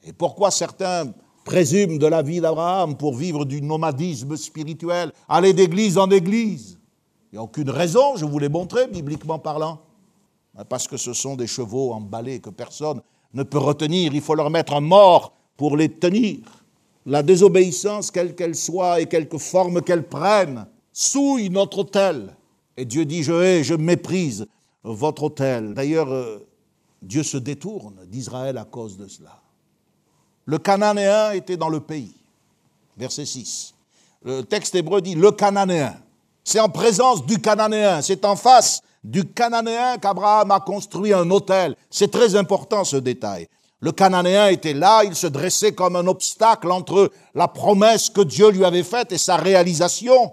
[0.04, 1.12] Et pourquoi certains
[1.44, 6.78] présument de la vie d'Abraham pour vivre du nomadisme spirituel, aller d'église en église?
[7.32, 9.80] Il n'y a aucune raison, je vous l'ai montré, bibliquement parlant.
[10.68, 13.00] Parce que ce sont des chevaux emballés que personne
[13.34, 16.38] ne peut retenir, il faut leur mettre mort pour les tenir.
[17.06, 22.34] La désobéissance, quelle qu'elle soit et quelque forme qu'elle prenne, souille notre autel.
[22.76, 24.46] Et Dieu dit, je hais, je méprise
[24.82, 25.74] votre autel.
[25.74, 26.46] D'ailleurs, euh,
[27.02, 29.40] Dieu se détourne d'Israël à cause de cela.
[30.44, 32.14] Le Cananéen était dans le pays.
[32.96, 33.74] Verset 6.
[34.24, 35.94] Le texte hébreu dit le Cananéen.
[36.42, 41.76] C'est en présence du Cananéen, c'est en face du Cananéen qu'Abraham a construit un hôtel.
[41.90, 43.48] C'est très important ce détail.
[43.80, 48.50] Le Cananéen était là, il se dressait comme un obstacle entre la promesse que Dieu
[48.50, 50.32] lui avait faite et sa réalisation.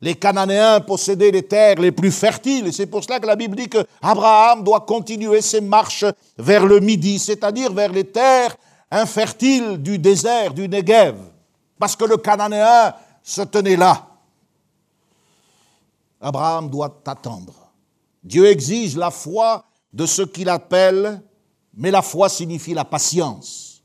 [0.00, 3.56] Les Cananéens possédaient les terres les plus fertiles, et c'est pour cela que la Bible
[3.56, 6.06] dit qu'Abraham doit continuer ses marches
[6.38, 8.56] vers le midi, c'est-à-dire vers les terres
[8.90, 11.16] infertiles du désert, du Negev,
[11.78, 14.06] parce que le Cananéen se tenait là.
[16.20, 17.57] Abraham doit attendre.
[18.28, 19.64] Dieu exige la foi
[19.94, 21.22] de ce qu'il appelle,
[21.74, 23.82] mais la foi signifie la patience.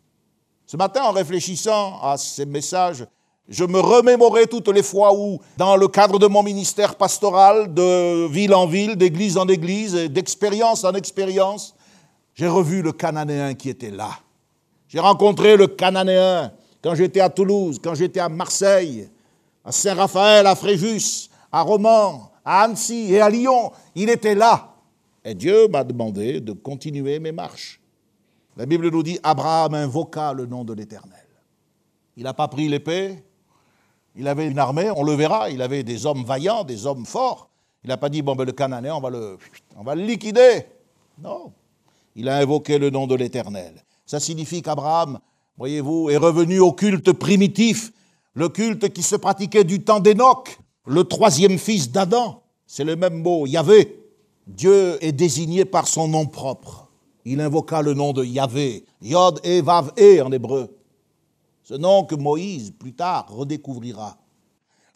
[0.65, 3.05] Ce matin, en réfléchissant à ces messages,
[3.47, 8.27] je me remémorais toutes les fois où, dans le cadre de mon ministère pastoral, de
[8.27, 11.73] ville en ville, d'église en église, d'expérience en expérience,
[12.35, 14.09] j'ai revu le Cananéen qui était là.
[14.89, 16.51] J'ai rencontré le Cananéen
[16.83, 19.09] quand j'étais à Toulouse, quand j'étais à Marseille,
[19.63, 23.71] à Saint-Raphaël, à Fréjus, à Romans, à Annecy et à Lyon.
[23.95, 24.75] Il était là.
[25.23, 27.79] Et Dieu m'a demandé de continuer mes marches.
[28.55, 31.25] La Bible nous dit, Abraham invoqua le nom de l'Éternel.
[32.15, 33.23] Il n'a pas pris l'épée,
[34.15, 37.49] il avait une armée, on le verra, il avait des hommes vaillants, des hommes forts.
[37.83, 39.37] Il n'a pas dit, bon, ben, le Cananéen, on va le,
[39.75, 40.65] on va le liquider.
[41.21, 41.51] Non.
[42.15, 43.83] Il a invoqué le nom de l'Éternel.
[44.05, 45.19] Ça signifie qu'Abraham,
[45.57, 47.91] voyez-vous, est revenu au culte primitif,
[48.35, 52.41] le culte qui se pratiquait du temps d'Enoch, le troisième fils d'Adam.
[52.65, 53.99] C'est le même mot, Yahvé.
[54.47, 56.89] Dieu est désigné par son nom propre.
[57.25, 60.75] Il invoqua le nom de Yahvé, Yod et Vav e en hébreu.
[61.63, 64.17] Ce nom que Moïse, plus tard, redécouvrira.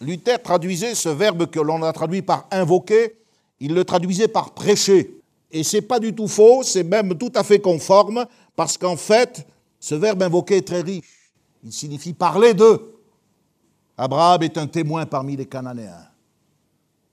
[0.02, 3.15] Luther traduisait ce verbe que l'on a traduit par invoquer,
[3.60, 5.15] il le traduisait par prêcher.
[5.50, 8.26] Et c'est pas du tout faux, c'est même tout à fait conforme,
[8.58, 9.47] parce qu'en fait,
[9.80, 11.32] ce verbe invoquer est très riche.
[11.63, 12.96] Il signifie parler d'eux.
[13.97, 16.07] Abraham est un témoin parmi les Cananéens.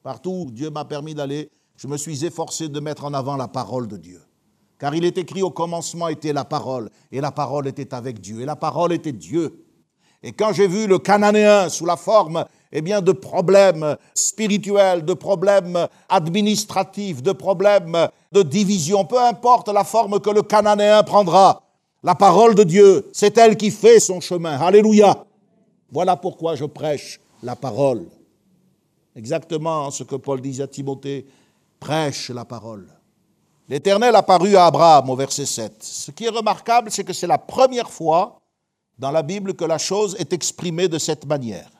[0.02, 3.48] Partout où Dieu m'a permis d'aller, je me suis efforcé de mettre en avant la
[3.48, 4.20] parole de Dieu.
[4.78, 8.42] Car il est écrit au commencement était la parole, et la parole était avec Dieu,
[8.42, 9.64] et la parole était Dieu.
[10.22, 15.14] Et quand j'ai vu le Cananéen sous la forme eh bien, de problèmes spirituels, de
[15.14, 21.62] problèmes administratifs, de problèmes de division, peu importe la forme que le Cananéen prendra,
[22.02, 24.58] la parole de Dieu, c'est elle qui fait son chemin.
[24.60, 25.24] Alléluia.
[25.94, 28.08] Voilà pourquoi je prêche la parole.
[29.14, 31.24] Exactement ce que Paul dit à Timothée,
[31.78, 32.88] prêche la parole.
[33.68, 35.84] L'Éternel apparut à Abraham au verset 7.
[35.84, 38.40] Ce qui est remarquable, c'est que c'est la première fois
[38.98, 41.70] dans la Bible que la chose est exprimée de cette manière.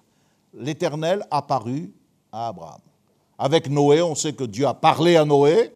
[0.55, 1.93] L'Éternel apparut
[2.31, 2.81] à Abraham.
[3.37, 5.75] Avec Noé, on sait que Dieu a parlé à Noé.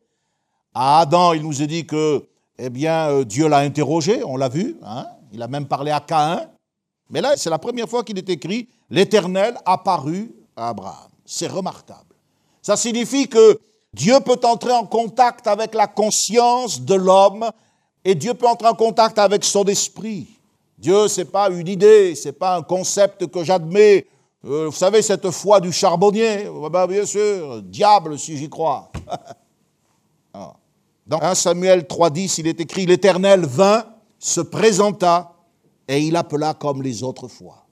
[0.72, 2.24] À Adam, il nous est dit que
[2.56, 4.76] eh bien, euh, Dieu l'a interrogé, on l'a vu.
[4.84, 5.06] Hein.
[5.32, 6.48] il a même parlé à Caïn.
[7.10, 11.08] Mais là, c'est la première fois qu'il est écrit L'Éternel apparut à Abraham.
[11.24, 12.14] C'est remarquable.
[12.62, 13.60] Ça signifie que
[13.92, 17.50] Dieu peut entrer en contact avec la conscience de l'homme
[18.04, 20.26] et Dieu peut entrer en contact avec son esprit.
[20.78, 24.06] Dieu, ce n'est pas une idée, ce n'est pas un concept que j'admets.
[24.44, 28.90] Euh, vous savez, cette foi du charbonnier, ben, bien sûr, diable si j'y crois.
[30.34, 30.52] Ah.
[31.06, 33.82] Dans 1 Samuel 3.10, il est écrit, l'Éternel vint,
[34.18, 35.32] se présenta,
[35.88, 37.66] et il appela comme les autres fois.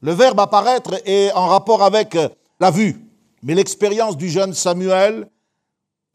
[0.00, 2.18] Le verbe apparaître est en rapport avec
[2.60, 3.06] la vue.
[3.42, 5.30] Mais l'expérience du jeune Samuel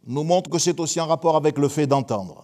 [0.06, 2.44] nous montre que c'est aussi en rapport avec le fait d'entendre.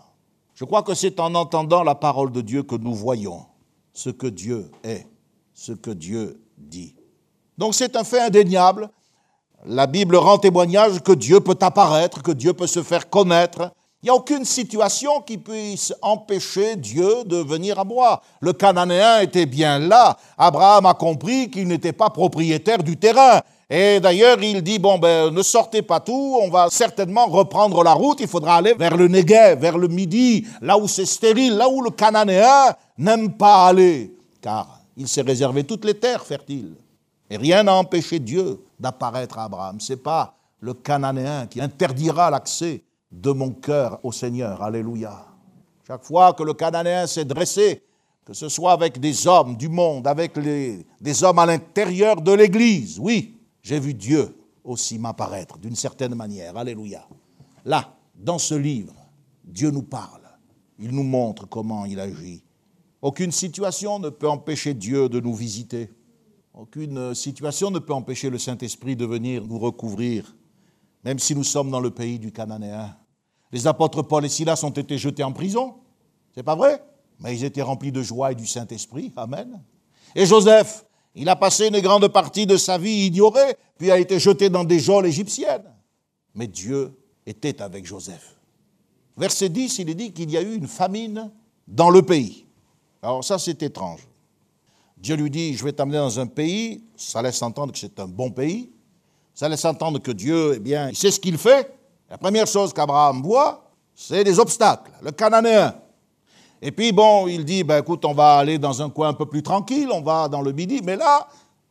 [0.56, 3.46] Je crois que c'est en entendant la parole de Dieu que nous voyons
[3.94, 5.08] ce que Dieu est,
[5.54, 6.96] ce que Dieu dit.
[7.58, 8.90] Donc c'est un fait indéniable.
[9.66, 13.72] La Bible rend témoignage que Dieu peut apparaître, que Dieu peut se faire connaître.
[14.04, 18.22] Il n'y a aucune situation qui puisse empêcher Dieu de venir à moi.
[18.42, 20.16] Le Cananéen était bien là.
[20.38, 23.42] Abraham a compris qu'il n'était pas propriétaire du terrain.
[23.68, 27.94] Et d'ailleurs, il dit, bon, ben, ne sortez pas tout, on va certainement reprendre la
[27.94, 31.68] route, il faudra aller vers le Negev, vers le Midi, là où c'est stérile, là
[31.68, 36.76] où le Cananéen n'aime pas aller, car il s'est réservé toutes les terres fertiles.
[37.30, 39.82] Et rien n'a empêché Dieu d'apparaître à Abraham.
[39.82, 44.62] Ce n'est pas le Cananéen qui interdira l'accès de mon cœur au Seigneur.
[44.62, 45.26] Alléluia.
[45.86, 47.84] Chaque fois que le Cananéen s'est dressé,
[48.26, 53.00] que ce soit avec des hommes du monde, avec des hommes à l'intérieur de l'Église,
[53.00, 56.58] oui, j'ai vu Dieu aussi m'apparaître d'une certaine manière.
[56.58, 57.08] Alléluia.
[57.64, 58.94] Là, dans ce livre,
[59.44, 60.22] Dieu nous parle.
[60.80, 62.44] Il nous montre comment il agit.
[63.02, 65.90] Aucune situation ne peut empêcher Dieu de nous visiter.
[66.54, 70.36] Aucune situation ne peut empêcher le Saint-Esprit de venir nous recouvrir,
[71.04, 72.96] même si nous sommes dans le pays du Cananéen.
[73.52, 75.76] Les apôtres Paul et Silas ont été jetés en prison.
[76.34, 76.84] C'est pas vrai?
[77.20, 79.12] Mais ils étaient remplis de joie et du Saint-Esprit.
[79.16, 79.62] Amen.
[80.16, 84.20] Et Joseph, il a passé une grande partie de sa vie ignorée, puis a été
[84.20, 85.74] jeté dans des geôles égyptiennes.
[86.36, 86.94] Mais Dieu
[87.26, 88.36] était avec Joseph.
[89.18, 91.32] Verset 10, il est dit qu'il y a eu une famine
[91.68, 92.46] dans le pays.
[93.02, 94.08] Alors ça, c'est étrange.
[94.98, 98.08] Dieu lui dit, je vais t'amener dans un pays, ça laisse entendre que c'est un
[98.08, 98.72] bon pays,
[99.38, 101.72] ça laisse entendre que Dieu, eh bien, il sait ce qu'il fait.
[102.10, 104.90] La première chose qu'Abraham voit, c'est des obstacles.
[105.04, 105.76] Le Cananéen,
[106.60, 109.28] et puis, bon, il dit, ben, écoute, on va aller dans un coin un peu
[109.28, 110.82] plus tranquille, on va dans le Midi.
[110.84, 111.28] Mais là,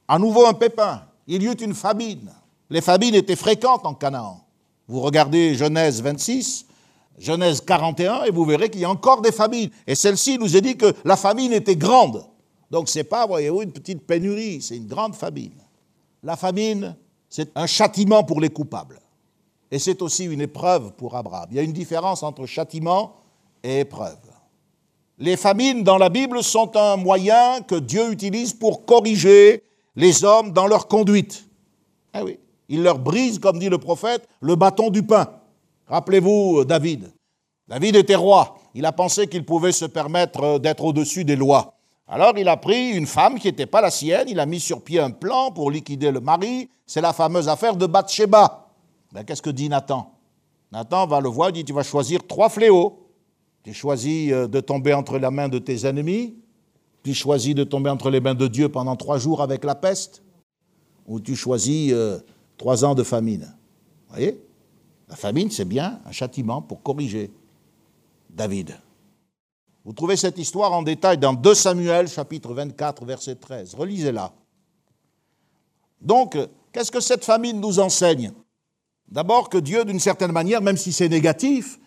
[0.06, 1.02] à nouveau un pépin.
[1.26, 2.32] Il y eut une famine.
[2.70, 4.44] Les famines étaient fréquentes en Canaan.
[4.86, 6.66] Vous regardez Genèse 26,
[7.18, 9.70] Genèse 41, et vous verrez qu'il y a encore des famines.
[9.88, 12.24] Et celle-ci nous a dit que la famine était grande.
[12.70, 15.54] Donc ce n'est pas, voyez-vous, une petite pénurie, c'est une grande famine.
[16.22, 16.94] La famine,
[17.36, 18.98] c'est un châtiment pour les coupables.
[19.70, 21.46] Et c'est aussi une épreuve pour Abraham.
[21.50, 23.16] Il y a une différence entre châtiment
[23.62, 24.16] et épreuve.
[25.18, 29.62] Les famines dans la Bible sont un moyen que Dieu utilise pour corriger
[29.96, 31.46] les hommes dans leur conduite.
[32.14, 32.38] Oui,
[32.70, 35.28] il leur brise, comme dit le prophète, le bâton du pain.
[35.88, 37.12] Rappelez-vous David.
[37.68, 38.56] David était roi.
[38.74, 41.75] Il a pensé qu'il pouvait se permettre d'être au-dessus des lois.
[42.08, 44.82] Alors il a pris une femme qui n'était pas la sienne, il a mis sur
[44.82, 46.68] pied un plan pour liquider le mari.
[46.86, 48.68] C'est la fameuse affaire de Bathsheba.
[49.12, 50.12] Ben, Qu'est-ce que dit Nathan?
[50.70, 53.06] Nathan va le voir, il dit Tu vas choisir trois fléaux.
[53.64, 56.36] Tu choisis euh, de tomber entre la main de tes ennemis,
[57.02, 60.22] tu choisis de tomber entre les mains de Dieu pendant trois jours avec la peste,
[61.06, 62.20] ou tu choisis euh,
[62.56, 63.52] trois ans de famine.
[64.06, 64.40] Vous voyez?
[65.08, 67.32] La famine, c'est bien un châtiment pour corriger
[68.30, 68.76] David.
[69.86, 73.76] Vous trouvez cette histoire en détail dans 2 Samuel, chapitre 24, verset 13.
[73.76, 74.32] Relisez-la.
[76.00, 76.36] Donc,
[76.72, 78.32] qu'est-ce que cette famine nous enseigne?
[79.06, 81.78] D'abord que Dieu, d'une certaine manière, même si c'est négatif,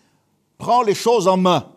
[0.56, 1.72] prend les choses en main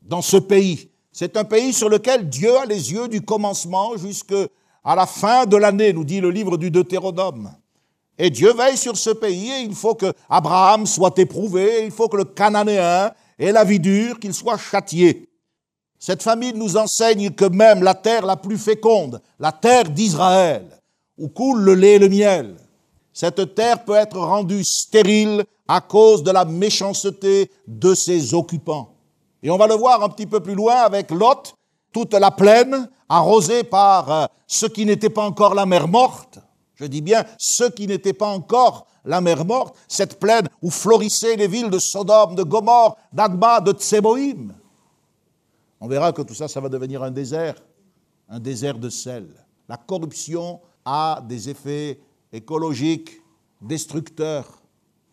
[0.00, 0.88] dans ce pays.
[1.12, 4.46] C'est un pays sur lequel Dieu a les yeux du commencement jusqu'à
[4.82, 7.52] la fin de l'année, nous dit le livre du Deutéronome.
[8.16, 12.08] Et Dieu veille sur ce pays et il faut que Abraham soit éprouvé, il faut
[12.08, 15.28] que le Cananéen ait la vie dure, qu'il soit châtié.
[15.98, 20.66] Cette famille nous enseigne que même la terre la plus féconde, la terre d'Israël,
[21.18, 22.56] où coule le lait et le miel,
[23.12, 28.90] cette terre peut être rendue stérile à cause de la méchanceté de ses occupants.
[29.42, 31.54] Et on va le voir un petit peu plus loin avec Lot,
[31.92, 36.38] toute la plaine arrosée par euh, ce qui n'était pas encore la mer morte.
[36.74, 41.36] Je dis bien ce qui n'était pas encore la mer morte, cette plaine où florissaient
[41.36, 44.52] les villes de Sodome, de Gomorre, d'Adma, de Tseboïm.
[45.80, 47.56] On verra que tout ça, ça va devenir un désert,
[48.28, 49.26] un désert de sel.
[49.68, 52.00] La corruption a des effets
[52.32, 53.20] écologiques
[53.60, 54.62] destructeurs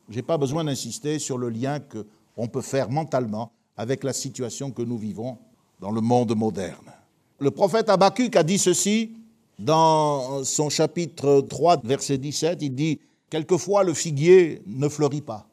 [0.09, 4.71] je n'ai pas besoin d'insister sur le lien qu'on peut faire mentalement avec la situation
[4.71, 5.37] que nous vivons
[5.79, 6.91] dans le monde moderne.
[7.39, 9.11] Le prophète Habakkuk a dit ceci
[9.59, 12.59] dans son chapitre 3, verset 17.
[12.61, 15.47] Il dit Quelquefois le figuier ne fleurit pas,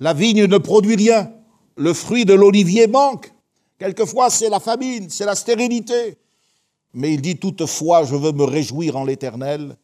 [0.00, 1.32] la vigne ne produit rien,
[1.76, 3.32] le fruit de l'olivier manque.
[3.84, 6.16] Quelquefois c'est la famine, c'est la stérilité.
[6.94, 9.76] Mais il dit Toutefois, je veux me réjouir en l'Éternel,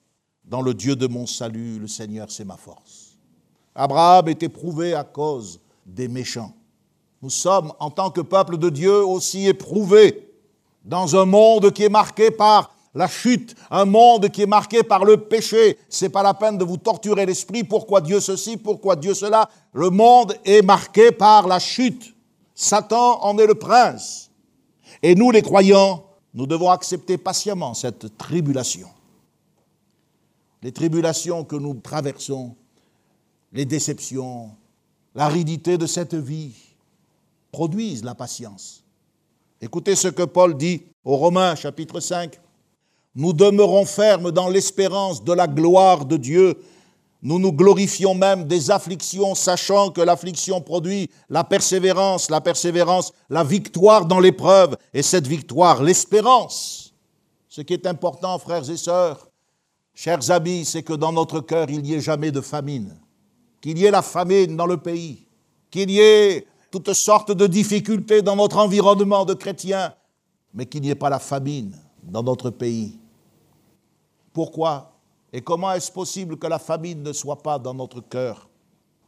[0.42, 3.18] dans le Dieu de mon salut, le Seigneur, c'est ma force.
[3.74, 6.54] Abraham est éprouvé à cause des méchants.
[7.20, 10.32] Nous sommes, en tant que peuple de Dieu, aussi éprouvés
[10.82, 15.04] dans un monde qui est marqué par la chute, un monde qui est marqué par
[15.04, 15.76] le péché.
[15.90, 17.64] C'est pas la peine de vous torturer l'esprit.
[17.64, 19.50] Pourquoi Dieu ceci, pourquoi Dieu cela?
[19.74, 22.14] Le monde est marqué par la chute.
[22.60, 24.30] Satan en est le prince.
[25.02, 26.04] Et nous, les croyants,
[26.34, 28.90] nous devons accepter patiemment cette tribulation.
[30.62, 32.54] Les tribulations que nous traversons,
[33.50, 34.50] les déceptions,
[35.14, 36.52] l'aridité de cette vie
[37.50, 38.84] produisent la patience.
[39.62, 42.38] Écoutez ce que Paul dit aux Romains chapitre 5.
[43.14, 46.62] Nous demeurons fermes dans l'espérance de la gloire de Dieu.
[47.22, 53.44] Nous nous glorifions même des afflictions, sachant que l'affliction produit la persévérance, la persévérance, la
[53.44, 56.94] victoire dans l'épreuve, et cette victoire, l'espérance.
[57.48, 59.28] Ce qui est important, frères et sœurs,
[59.94, 62.98] chers amis, c'est que dans notre cœur, il n'y ait jamais de famine,
[63.60, 65.26] qu'il y ait la famine dans le pays,
[65.70, 69.92] qu'il y ait toutes sortes de difficultés dans notre environnement de chrétiens,
[70.54, 72.98] mais qu'il n'y ait pas la famine dans notre pays.
[74.32, 74.89] Pourquoi?
[75.32, 78.48] Et comment est-ce possible que la famine ne soit pas dans notre cœur?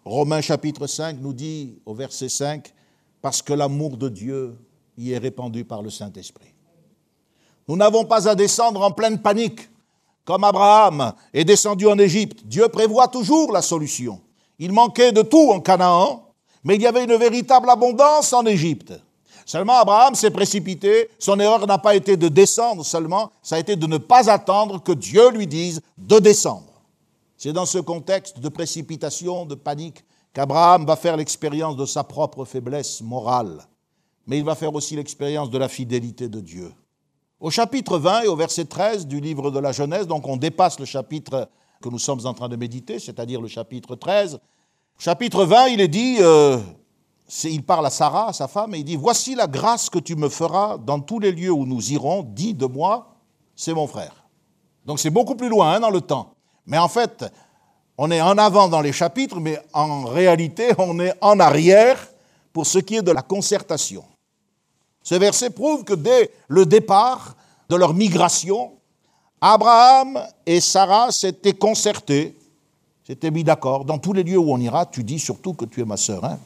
[0.04, 2.72] Romains chapitre 5 nous dit au verset 5,
[3.20, 4.56] parce que l'amour de Dieu
[4.96, 6.54] y est répandu par le Saint-Esprit.
[7.68, 9.68] Nous n'avons pas à descendre en pleine panique,
[10.24, 12.44] comme Abraham est descendu en Égypte.
[12.44, 14.20] Dieu prévoit toujours la solution.
[14.58, 18.92] Il manquait de tout en Canaan, mais il y avait une véritable abondance en Égypte.
[19.52, 23.76] Seulement Abraham s'est précipité, son erreur n'a pas été de descendre seulement, ça a été
[23.76, 26.80] de ne pas attendre que Dieu lui dise de descendre.
[27.36, 32.46] C'est dans ce contexte de précipitation, de panique, qu'Abraham va faire l'expérience de sa propre
[32.46, 33.68] faiblesse morale,
[34.26, 36.72] mais il va faire aussi l'expérience de la fidélité de Dieu.
[37.38, 40.80] Au chapitre 20 et au verset 13 du livre de la Genèse, donc on dépasse
[40.80, 41.46] le chapitre
[41.82, 44.40] que nous sommes en train de méditer, c'est-à-dire le chapitre 13,
[44.98, 46.58] Chapitre 20, il est dit, euh,
[47.44, 50.28] il parle à Sarah, sa femme, et il dit, voici la grâce que tu me
[50.28, 53.14] feras dans tous les lieux où nous irons, dis de moi,
[53.56, 54.24] c'est mon frère.
[54.84, 56.34] Donc c'est beaucoup plus loin hein, dans le temps.
[56.66, 57.24] Mais en fait,
[57.96, 61.98] on est en avant dans les chapitres, mais en réalité, on est en arrière
[62.52, 64.04] pour ce qui est de la concertation.
[65.02, 67.34] Ce verset prouve que dès le départ
[67.68, 68.72] de leur migration,
[69.40, 72.36] Abraham et Sarah s'étaient concertés
[73.04, 73.84] s'étaient mis d'accord.
[73.84, 76.24] Dans tous les lieux où on ira, tu dis surtout que tu es ma sœur.
[76.24, 76.38] Hein.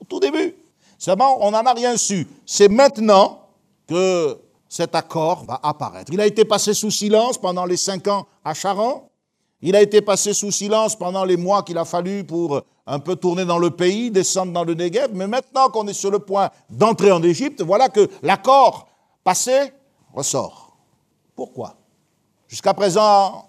[0.00, 0.54] Au tout début.
[0.98, 2.26] Seulement, on n'en a rien su.
[2.44, 3.40] C'est maintenant
[3.86, 4.38] que
[4.68, 6.12] cet accord va apparaître.
[6.12, 9.08] Il a été passé sous silence pendant les cinq ans à Charan.
[9.62, 13.16] Il a été passé sous silence pendant les mois qu'il a fallu pour un peu
[13.16, 15.10] tourner dans le pays, descendre dans le Negev.
[15.12, 18.88] Mais maintenant qu'on est sur le point d'entrer en Égypte, voilà que l'accord
[19.24, 19.72] passé
[20.12, 20.76] ressort.
[21.34, 21.76] Pourquoi?
[22.48, 23.48] Jusqu'à présent,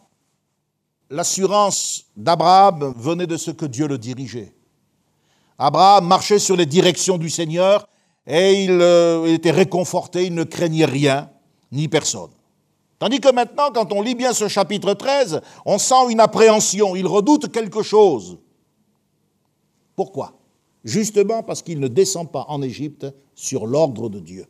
[1.09, 4.56] l'assurance d'Abraham venait de ce que Dieu le dirigeait.
[5.57, 7.87] Abraham marchait sur les directions du Seigneur
[8.25, 11.29] et il, euh, était réconforté, il ne craignait rien
[11.71, 12.29] ni personne.
[12.99, 17.07] Tandis que maintenant, quand on lit bien ce chapitre 13, on sent une appréhension, il
[17.07, 18.39] redoute quelque chose.
[19.95, 20.33] Pourquoi?
[20.83, 23.05] Justement parce qu'il ne descend pas en Égypte
[23.35, 24.45] sur l'ordre de Dieu.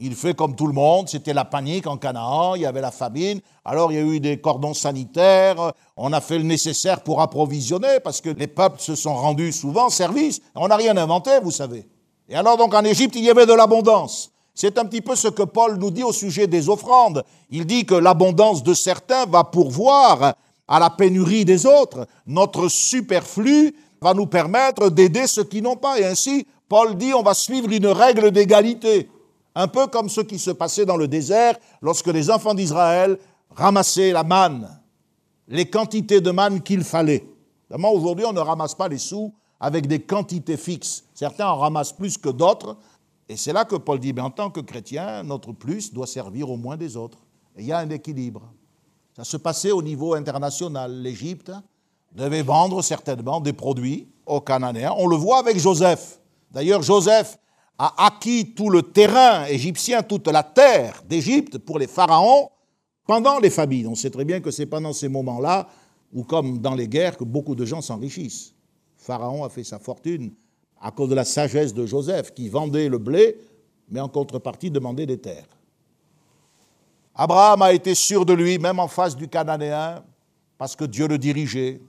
[0.00, 2.90] Il fait comme tout le monde, c'était la panique en Canaan, il y avait la
[2.90, 7.20] famine, alors il y a eu des cordons sanitaires, on a fait le nécessaire pour
[7.20, 11.52] approvisionner, parce que les peuples se sont rendus souvent service, on n'a rien inventé, vous
[11.52, 11.86] savez.
[12.28, 14.32] Et alors donc en Égypte, il y avait de l'abondance.
[14.54, 17.24] C'est un petit peu ce que Paul nous dit au sujet des offrandes.
[17.50, 20.34] Il dit que l'abondance de certains va pourvoir
[20.68, 22.06] à la pénurie des autres.
[22.26, 25.98] Notre superflu va nous permettre d'aider ceux qui n'ont pas.
[25.98, 29.08] Et ainsi, Paul dit on va suivre une règle d'égalité.
[29.54, 33.18] Un peu comme ce qui se passait dans le désert lorsque les enfants d'Israël
[33.50, 34.68] ramassaient la manne,
[35.48, 37.24] les quantités de manne qu'il fallait.
[37.70, 41.04] aujourd'hui, on ne ramasse pas les sous avec des quantités fixes.
[41.14, 42.76] Certains en ramassent plus que d'autres.
[43.28, 46.50] Et c'est là que Paul dit, mais en tant que chrétien, notre plus doit servir
[46.50, 47.18] au moins des autres.
[47.56, 48.42] Et il y a un équilibre.
[49.16, 51.00] Ça se passait au niveau international.
[51.00, 51.52] L'Égypte
[52.12, 54.94] devait vendre certainement des produits aux Cananéens.
[54.98, 56.20] On le voit avec Joseph.
[56.50, 57.38] D'ailleurs, Joseph
[57.78, 62.50] a acquis tout le terrain égyptien, toute la terre d'Égypte pour les pharaons
[63.06, 63.86] pendant les famines.
[63.88, 65.68] On sait très bien que c'est pendant ces moments-là,
[66.12, 68.54] ou comme dans les guerres, que beaucoup de gens s'enrichissent.
[68.96, 70.32] Pharaon a fait sa fortune
[70.80, 73.36] à cause de la sagesse de Joseph, qui vendait le blé,
[73.90, 75.48] mais en contrepartie demandait des terres.
[77.14, 80.02] Abraham a été sûr de lui, même en face du Cananéen,
[80.58, 81.80] parce que Dieu le dirigeait,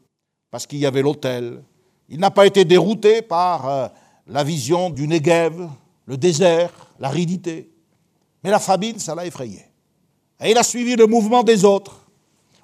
[0.52, 1.64] parce qu'il y avait l'autel.
[2.10, 3.88] Il n'a pas été dérouté par euh,
[4.28, 5.70] la vision du Negev,
[6.06, 7.72] le désert, l'aridité.
[8.44, 9.66] Mais la famine, ça l'a effrayé.
[10.42, 12.02] Et il a suivi le mouvement des autres.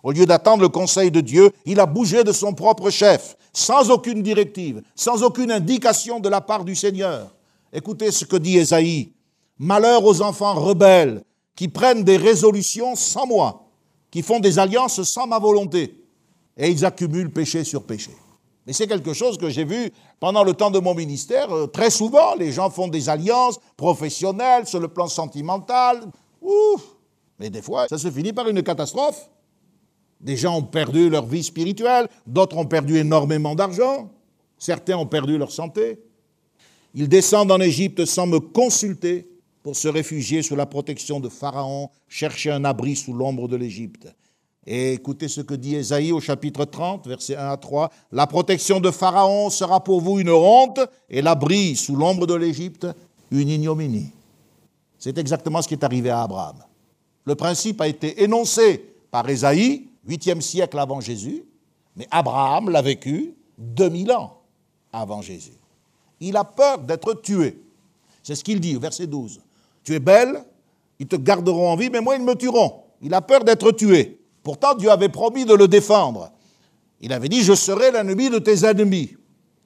[0.04, 3.92] Au lieu d'attendre le conseil de Dieu, il a bougé de son propre chef, sans
[3.92, 7.34] aucune directive, sans aucune indication de la part du Seigneur.
[7.72, 9.14] Écoutez ce que dit Ésaïe.
[9.60, 11.24] Malheur aux enfants rebelles
[11.56, 13.68] qui prennent des résolutions sans moi,
[14.10, 16.04] qui font des alliances sans ma volonté,
[16.58, 18.12] et ils accumulent péché sur péché.
[18.66, 21.52] Mais c'est quelque chose que j'ai vu pendant le temps de mon ministère.
[21.52, 26.06] Euh, très souvent, les gens font des alliances professionnelles sur le plan sentimental.
[26.42, 26.82] Ouf
[27.40, 29.30] Mais des fois, ça se finit par une catastrophe.
[30.20, 34.12] Des gens ont perdu leur vie spirituelle, d'autres ont perdu énormément d'argent,
[34.60, 36.00] certains ont perdu leur santé.
[36.94, 39.28] Ils descendent en Égypte sans me consulter
[39.64, 44.08] pour se réfugier sous la protection de Pharaon, chercher un abri sous l'ombre de l'Égypte.
[44.68, 47.90] Et écoutez ce que dit Ésaïe au chapitre 30, versets 1 à 3.
[48.12, 52.86] La protection de Pharaon sera pour vous une honte et l'abri sous l'ombre de l'Égypte
[53.32, 54.12] une ignominie.
[55.00, 56.58] C'est exactement ce qui est arrivé à Abraham.
[57.26, 61.44] Le principe a été énoncé par Ésaïe, 8e siècle avant Jésus,
[61.96, 64.42] mais Abraham l'a vécu 2000 ans
[64.94, 65.58] avant Jésus.
[66.20, 67.60] Il a peur d'être tué.
[68.22, 69.42] C'est ce qu'il dit, verset 12.
[69.84, 70.44] Tu es belle,
[71.00, 72.84] ils te garderont en vie, mais moi ils me tueront.
[73.02, 74.21] Il a peur d'être tué.
[74.44, 76.32] Pourtant, Dieu avait promis de le défendre.
[77.00, 79.16] Il avait dit, je serai l'ennemi de tes ennemis.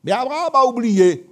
[0.03, 1.29] Mais Abraham a oublié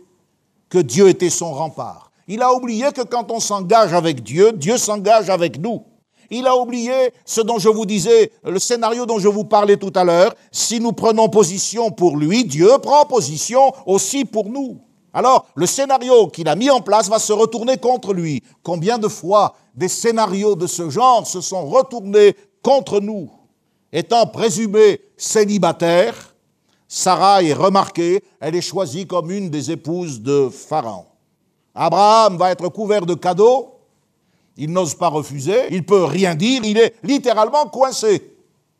[0.69, 2.11] que Dieu était son rempart.
[2.27, 5.83] Il a oublié que quand on s'engage avec Dieu, Dieu s'engage avec nous.
[6.29, 9.91] Il a oublié ce dont je vous disais, le scénario dont je vous parlais tout
[9.93, 10.33] à l'heure.
[10.51, 14.79] Si nous prenons position pour lui, Dieu prend position aussi pour nous.
[15.13, 18.41] Alors, le scénario qu'il a mis en place va se retourner contre lui.
[18.63, 23.29] Combien de fois des scénarios de ce genre se sont retournés contre nous.
[23.91, 26.33] Étant présumée célibataire,
[26.87, 31.05] Sarah est remarquée, elle est choisie comme une des épouses de Pharaon.
[31.75, 33.73] Abraham va être couvert de cadeaux,
[34.57, 38.35] il n'ose pas refuser, il peut rien dire, il est littéralement coincé.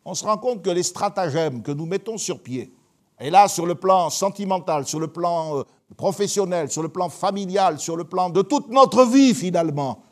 [0.06, 2.72] On se rend compte que les stratagèmes que nous mettons sur pied,
[3.20, 5.64] et là sur le plan sentimental, sur le plan euh,
[5.98, 10.04] professionnel, sur le plan familial, sur le plan de toute notre vie finalement,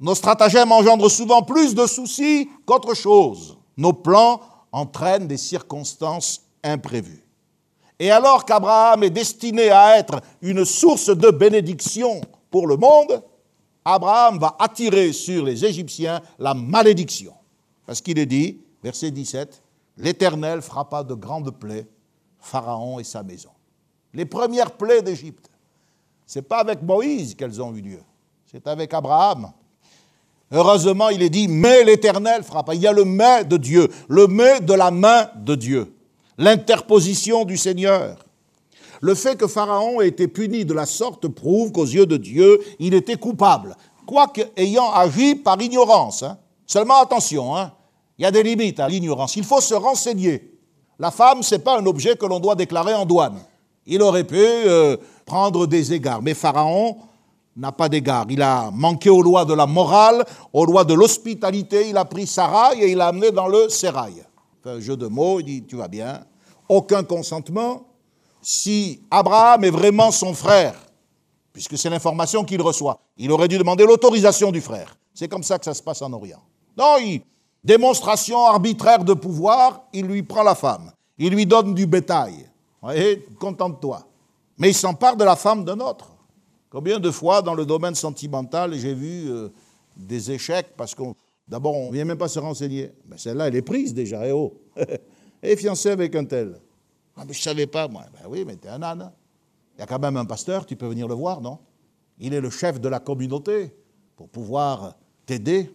[0.00, 3.56] nos stratagèmes engendrent souvent plus de soucis qu'autre chose.
[3.76, 4.40] Nos plans
[4.72, 7.24] entraînent des circonstances imprévues.
[7.98, 12.20] Et alors qu'Abraham est destiné à être une source de bénédiction
[12.50, 13.22] pour le monde,
[13.84, 17.34] Abraham va attirer sur les Égyptiens la malédiction.
[17.86, 19.62] Parce qu'il est dit, verset 17,
[19.98, 21.86] L'Éternel frappa de grandes plaies
[22.38, 23.50] Pharaon et sa maison.
[24.14, 25.50] Les premières plaies d'Égypte,
[26.24, 28.02] ce n'est pas avec Moïse qu'elles ont eu lieu,
[28.46, 29.50] c'est avec Abraham.
[30.50, 32.74] Heureusement, il est dit, mais l'Éternel frappa.
[32.74, 35.94] Il y a le mais de Dieu, le mais de la main de Dieu,
[36.38, 38.16] l'interposition du Seigneur.
[39.00, 42.58] Le fait que Pharaon ait été puni de la sorte prouve qu'aux yeux de Dieu,
[42.78, 43.76] il était coupable,
[44.06, 46.22] quoique ayant agi par ignorance.
[46.22, 46.38] Hein.
[46.66, 47.72] Seulement attention, hein,
[48.18, 49.36] il y a des limites à l'ignorance.
[49.36, 50.58] Il faut se renseigner.
[50.98, 53.38] La femme, ce n'est pas un objet que l'on doit déclarer en douane.
[53.86, 56.20] Il aurait pu euh, prendre des égards.
[56.20, 56.96] Mais Pharaon
[57.58, 58.26] n'a pas d'égard.
[58.30, 61.88] Il a manqué aux lois de la morale, aux lois de l'hospitalité.
[61.88, 64.24] Il a pris Sarai et il l'a amené dans le sérail.
[64.64, 66.24] Un jeu de mots, il dit Tu vas bien.
[66.68, 67.86] Aucun consentement.
[68.42, 70.74] Si Abraham est vraiment son frère,
[71.52, 74.96] puisque c'est l'information qu'il reçoit, il aurait dû demander l'autorisation du frère.
[75.14, 76.42] C'est comme ça que ça se passe en Orient.
[76.76, 77.22] Non, il,
[77.64, 80.92] démonstration arbitraire de pouvoir, il lui prend la femme.
[81.18, 82.48] Il lui donne du bétail.
[82.80, 84.06] Voyez, contente-toi.
[84.58, 86.10] Mais il s'empare de la femme d'un autre.
[86.70, 89.48] Combien de fois dans le domaine sentimental j'ai vu euh,
[89.96, 91.14] des échecs parce qu'on
[91.46, 92.92] d'abord on ne vient même pas se renseigner.
[93.06, 94.54] Mais celle-là, elle est prise déjà, et eh oh
[95.42, 96.60] est fiancée avec un tel.
[97.16, 98.04] Ah, mais je ne savais pas, moi.
[98.12, 99.10] Ben oui, mais t'es un âne.
[99.76, 101.58] Il y a quand même un pasteur, tu peux venir le voir, non?
[102.18, 103.74] Il est le chef de la communauté
[104.16, 104.94] pour pouvoir
[105.24, 105.72] t'aider.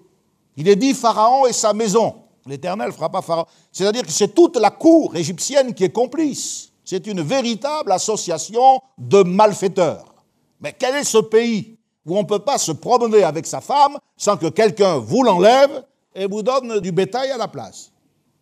[0.57, 2.15] Il est dit Pharaon et sa maison.
[2.45, 3.45] L'Éternel ne fera pas Pharaon.
[3.71, 6.71] C'est-à-dire que c'est toute la cour égyptienne qui est complice.
[6.83, 10.12] C'est une véritable association de malfaiteurs.
[10.61, 13.97] Mais quel est ce pays où on ne peut pas se promener avec sa femme
[14.17, 15.85] sans que quelqu'un vous l'enlève
[16.15, 17.91] et vous donne du bétail à la place?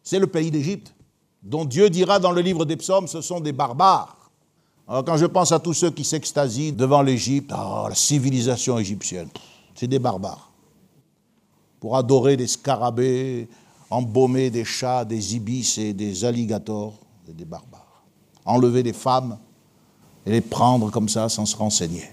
[0.04, 0.94] C'est le pays d'Égypte,
[1.44, 4.18] dont Dieu dira dans le livre des psaumes, ce sont des barbares.
[4.88, 9.30] Alors quand je pense à tous ceux qui s'extasient devant l'Égypte, oh, la civilisation égyptienne,
[9.76, 10.52] c'est des barbares.
[11.80, 13.48] Pour adorer des scarabées,
[13.90, 16.94] embaumer des chats, des ibis et des alligators,
[17.26, 18.04] c'est des barbares.
[18.46, 19.38] Enlever des femmes,
[20.26, 22.10] et les prendre comme ça sans se renseigner.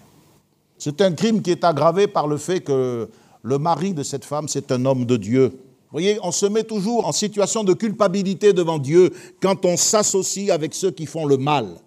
[0.79, 3.09] C'est un crime qui est aggravé par le fait que
[3.43, 5.49] le mari de cette femme, c'est un homme de Dieu.
[5.49, 10.51] Vous voyez, on se met toujours en situation de culpabilité devant Dieu quand on s'associe
[10.51, 11.81] avec ceux qui font le mal.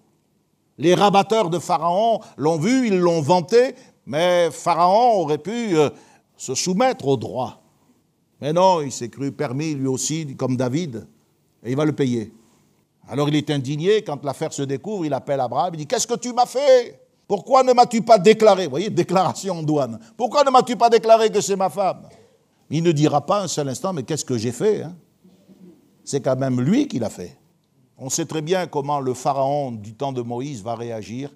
[0.78, 3.74] Les rabatteurs de Pharaon l'ont vu, ils l'ont vanté,
[4.06, 5.90] mais Pharaon aurait pu euh,
[6.36, 7.62] se soumettre au droit.
[8.40, 11.06] Mais non, il s'est cru permis lui aussi, comme David,
[11.62, 12.32] et il va le payer.
[13.12, 16.14] Alors il est indigné, quand l'affaire se découvre, il appelle Abraham, il dit, qu'est-ce que
[16.14, 16.98] tu m'as fait?
[17.28, 18.64] Pourquoi ne m'as-tu pas déclaré?
[18.64, 20.00] Vous voyez, déclaration en douane.
[20.16, 22.08] Pourquoi ne m'as-tu pas déclaré que c'est ma femme?
[22.70, 24.96] Il ne dira pas un seul instant, mais qu'est-ce que j'ai fait hein?
[26.02, 27.36] C'est quand même lui qui l'a fait.
[27.98, 31.28] On sait très bien comment le Pharaon du temps de Moïse va réagir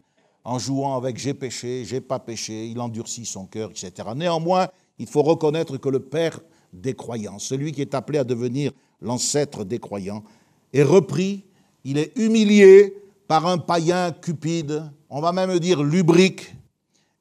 [0.45, 3.93] en jouant avec j'ai péché, j'ai pas péché, il endurcit son cœur, etc.
[4.16, 4.68] Néanmoins,
[4.99, 6.41] il faut reconnaître que le Père
[6.72, 8.72] des croyants, celui qui est appelé à devenir
[9.03, 10.24] l'ancêtre des croyants,
[10.72, 11.45] est repris,
[11.87, 12.97] il est humilié
[13.28, 16.53] par un païen cupide, on va même dire lubrique,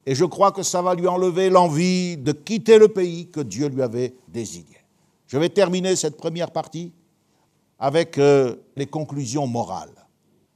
[0.04, 3.68] et je crois que ça va lui enlever l'envie de quitter le pays que Dieu
[3.68, 4.76] lui avait désigné.
[5.28, 6.92] Je vais terminer cette première partie
[7.78, 9.94] avec euh, les conclusions morales.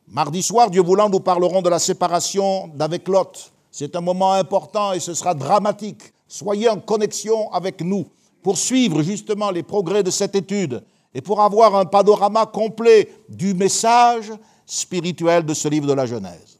[0.08, 3.52] Mardi soir, Dieu voulant, nous parlerons de la séparation d'avec Lot.
[3.70, 6.02] C'est un moment important et ce sera dramatique.
[6.26, 8.06] Soyez en connexion avec nous
[8.42, 10.82] pour suivre justement les progrès de cette étude
[11.14, 14.32] et pour avoir un panorama complet du message
[14.66, 16.58] spirituel de ce livre de la Genèse.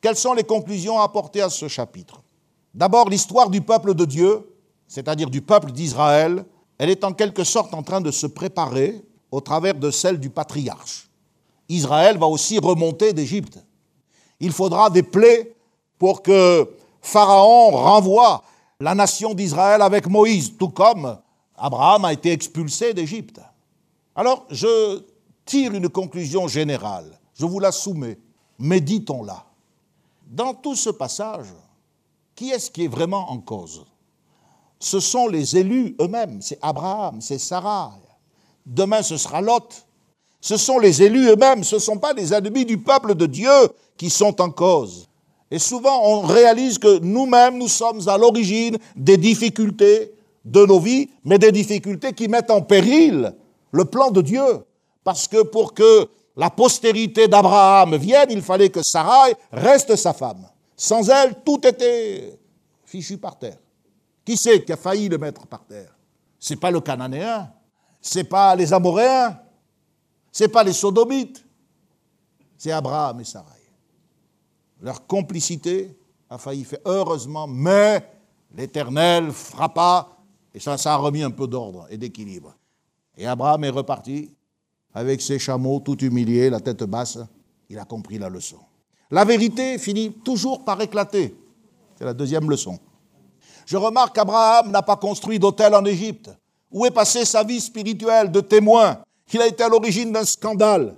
[0.00, 2.22] Quelles sont les conclusions apportées à ce chapitre?
[2.72, 4.48] D'abord, l'histoire du peuple de Dieu,
[4.88, 6.44] c'est-à-dire du peuple d'Israël,
[6.78, 10.30] elle est en quelque sorte en train de se préparer au travers de celle du
[10.30, 11.10] patriarche.
[11.68, 13.58] Israël va aussi remonter d'Égypte.
[14.40, 15.54] Il faudra des plaies
[15.98, 16.68] pour que
[17.02, 18.42] Pharaon renvoie
[18.80, 21.18] la nation d'Israël avec Moïse, tout comme
[21.56, 23.40] Abraham a été expulsé d'Égypte.
[24.20, 25.00] Alors, je
[25.46, 28.18] tire une conclusion générale, je vous la soumets,
[28.58, 29.46] méditons-la.
[30.30, 31.46] Dans tout ce passage,
[32.34, 33.86] qui est-ce qui est vraiment en cause?
[34.78, 37.94] Ce sont les élus eux-mêmes, c'est Abraham, c'est Sarah.
[38.66, 39.86] Demain, ce sera Lot.
[40.42, 43.70] Ce sont les élus eux-mêmes, ce ne sont pas les ennemis du peuple de Dieu
[43.96, 45.08] qui sont en cause.
[45.50, 50.12] Et souvent, on réalise que nous-mêmes, nous sommes à l'origine des difficultés
[50.44, 53.32] de nos vies, mais des difficultés qui mettent en péril
[53.70, 54.64] le plan de Dieu.
[55.04, 60.46] Parce que pour que la postérité d'Abraham vienne, il fallait que Sarah reste sa femme.
[60.76, 62.38] Sans elle, tout était
[62.84, 63.58] fichu par terre.
[64.24, 65.94] Qui c'est qui a failli le mettre par terre?
[66.38, 67.52] C'est pas le Cananéen,
[68.00, 69.38] c'est pas les Amoréens,
[70.32, 71.44] c'est pas les Sodomites,
[72.56, 73.60] c'est Abraham et Sarai.
[74.80, 75.96] Leur complicité
[76.28, 78.08] a failli faire heureusement, mais
[78.54, 80.08] l'Éternel frappa
[80.54, 82.54] et ça a remis un peu d'ordre et d'équilibre.
[83.20, 84.34] Et Abraham est reparti
[84.94, 87.18] avec ses chameaux tout humiliés, la tête basse.
[87.68, 88.56] Il a compris la leçon.
[89.10, 91.36] La vérité finit toujours par éclater.
[91.98, 92.78] C'est la deuxième leçon.
[93.66, 96.30] Je remarque qu'Abraham n'a pas construit d'hôtel en Égypte.
[96.72, 99.02] Où est passée sa vie spirituelle de témoin?
[99.30, 100.96] Il a été à l'origine d'un scandale.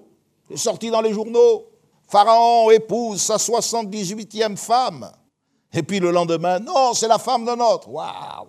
[0.48, 1.64] Il est sorti dans les journaux.
[2.06, 5.10] Pharaon épouse sa 78e femme.
[5.72, 7.88] Et puis le lendemain, non, c'est la femme d'un autre.
[7.88, 8.46] Waouh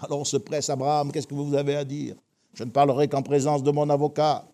[0.00, 2.14] Alors on se presse, Abraham, qu'est-ce que vous avez à dire?
[2.54, 4.44] Je ne parlerai qu'en présence de mon avocat.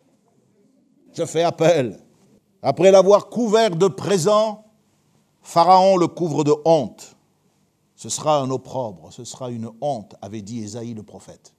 [1.14, 1.99] Je fais appel.
[2.62, 4.64] Après l'avoir couvert de présents,
[5.42, 7.16] Pharaon le couvre de honte.
[7.94, 11.55] Ce sera un opprobre, ce sera une honte, avait dit Ésaïe le prophète.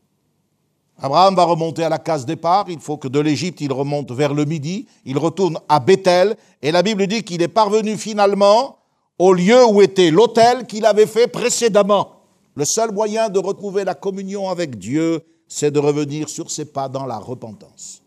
[1.00, 4.34] Abraham va remonter à la case départ, il faut que de l'Égypte il remonte vers
[4.34, 8.78] le midi, il retourne à Bethel, et la Bible dit qu'il est parvenu finalement
[9.20, 12.22] au lieu où était l'autel qu'il avait fait précédemment.
[12.56, 16.90] Le seul moyen de retrouver la communion avec Dieu, c'est de revenir sur ses pas
[16.90, 18.02] dans la repentance.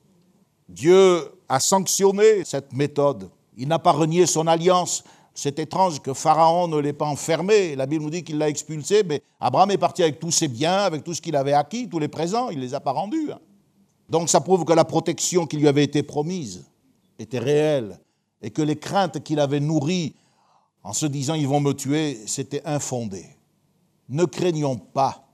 [0.68, 3.30] Dieu a sanctionné cette méthode.
[3.56, 5.02] Il n'a pas renié son alliance.
[5.34, 7.74] C'est étrange que Pharaon ne l'ait pas enfermé.
[7.74, 10.78] La Bible nous dit qu'il l'a expulsé, mais Abraham est parti avec tous ses biens,
[10.78, 13.32] avec tout ce qu'il avait acquis, tous les présents, il ne les a pas rendus.
[13.32, 13.40] Hein.
[14.08, 16.64] Donc ça prouve que la protection qui lui avait été promise
[17.18, 17.98] était réelle
[18.42, 20.14] et que les craintes qu'il avait nourries
[20.82, 23.24] en se disant ils vont me tuer, c'était infondé.
[24.08, 25.29] Ne craignons pas,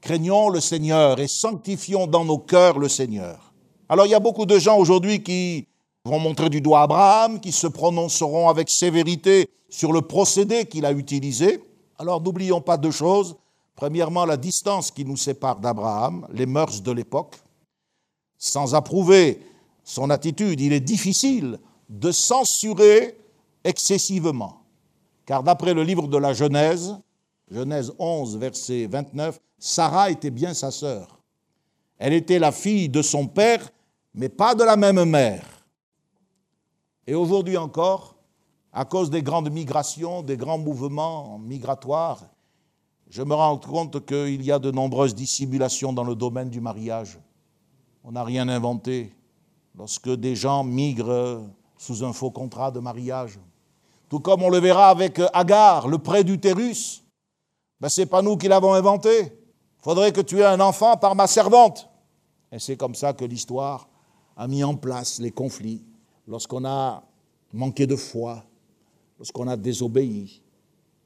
[0.00, 3.52] craignons le Seigneur et sanctifions dans nos cœurs le Seigneur.
[3.88, 5.66] Alors il y a beaucoup de gens aujourd'hui qui
[6.04, 10.92] vont montrer du doigt Abraham, qui se prononceront avec sévérité sur le procédé qu'il a
[10.92, 11.62] utilisé.
[11.98, 13.36] Alors n'oublions pas deux choses.
[13.74, 17.36] Premièrement, la distance qui nous sépare d'Abraham, les mœurs de l'époque.
[18.36, 19.40] Sans approuver
[19.84, 23.16] son attitude, il est difficile de censurer
[23.64, 24.62] excessivement.
[25.26, 26.96] Car d'après le livre de la Genèse,
[27.50, 31.20] Genèse 11, verset 29, Sarah était bien sa sœur.
[31.98, 33.68] Elle était la fille de son père
[34.18, 35.44] mais pas de la même mère.
[37.06, 38.16] Et aujourd'hui encore,
[38.72, 42.24] à cause des grandes migrations, des grands mouvements migratoires,
[43.08, 47.18] je me rends compte qu'il y a de nombreuses dissimulations dans le domaine du mariage.
[48.02, 49.14] On n'a rien inventé.
[49.76, 51.42] Lorsque des gens migrent
[51.76, 53.38] sous un faux contrat de mariage,
[54.08, 57.04] tout comme on le verra avec Agar, le prêt d'utérus,
[57.80, 59.32] ben, ce n'est pas nous qui l'avons inventé.
[59.78, 61.88] Faudrait que tu aies un enfant par ma servante.
[62.50, 63.88] Et c'est comme ça que l'histoire
[64.36, 65.84] a mis en place les conflits,
[66.26, 67.02] lorsqu'on a
[67.52, 68.44] manqué de foi,
[69.18, 70.42] lorsqu'on a désobéi,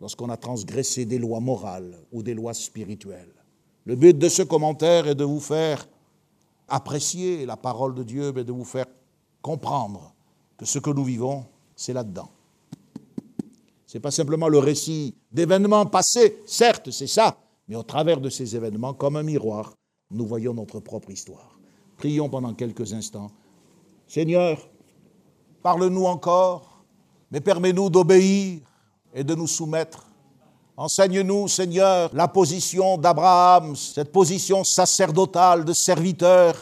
[0.01, 3.33] lorsqu'on a transgressé des lois morales ou des lois spirituelles.
[3.85, 5.87] Le but de ce commentaire est de vous faire
[6.69, 8.87] apprécier la parole de Dieu, mais de vous faire
[9.41, 10.15] comprendre
[10.57, 11.45] que ce que nous vivons,
[11.75, 12.31] c'est là-dedans.
[13.93, 17.37] Ce n'est pas simplement le récit d'événements passés, certes, c'est ça,
[17.69, 19.75] mais au travers de ces événements, comme un miroir,
[20.11, 21.59] nous voyons notre propre histoire.
[21.99, 23.31] Prions pendant quelques instants.
[24.09, 24.67] Seigneur,
[25.63, 26.83] parle-nous encore,
[27.31, 28.61] mais permets-nous d'obéir
[29.13, 30.07] et de nous soumettre.
[30.79, 36.57] Enseigne-nous, Seigneur, la position d'Abraham, cette position sacerdotale de serviteur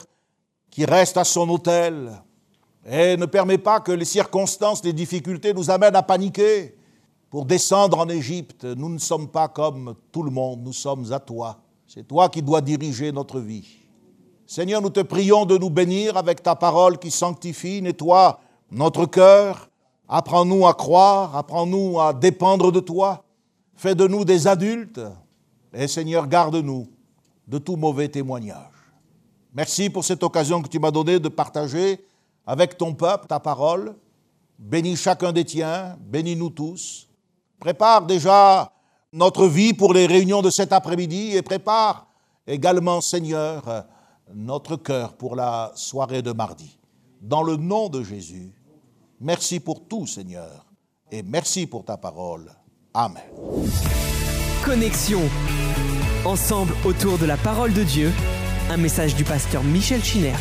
[0.69, 2.11] qui reste à son autel.
[2.85, 6.75] Et ne permet pas que les circonstances, les difficultés nous amènent à paniquer.
[7.31, 11.21] Pour descendre en Égypte, nous ne sommes pas comme tout le monde, nous sommes à
[11.21, 11.61] toi.
[11.87, 13.69] C'est toi qui dois diriger notre vie.
[14.47, 18.41] Seigneur, nous te prions de nous bénir avec ta parole qui sanctifie, nettoie
[18.73, 19.71] notre cœur.
[20.09, 23.23] Apprends-nous à croire, apprends-nous à dépendre de toi.
[23.77, 25.01] Fais de nous des adultes.
[25.73, 26.89] Et Seigneur, garde-nous
[27.47, 28.73] de tout mauvais témoignage.
[29.55, 32.05] Merci pour cette occasion que tu m'as donnée de partager
[32.45, 33.95] avec ton peuple ta parole.
[34.59, 37.10] Bénis chacun des tiens, bénis-nous tous.
[37.61, 38.73] Prépare déjà
[39.13, 42.07] notre vie pour les réunions de cet après-midi et prépare
[42.47, 43.85] également, Seigneur,
[44.35, 46.79] notre cœur pour la soirée de mardi.
[47.21, 48.51] Dans le nom de Jésus,
[49.21, 50.65] merci pour tout, Seigneur,
[51.13, 52.51] et merci pour ta parole.
[52.95, 53.23] Amen.
[54.65, 55.21] Connexion.
[56.25, 58.11] Ensemble autour de la parole de Dieu,
[58.71, 60.37] un message du pasteur Michel Chiner.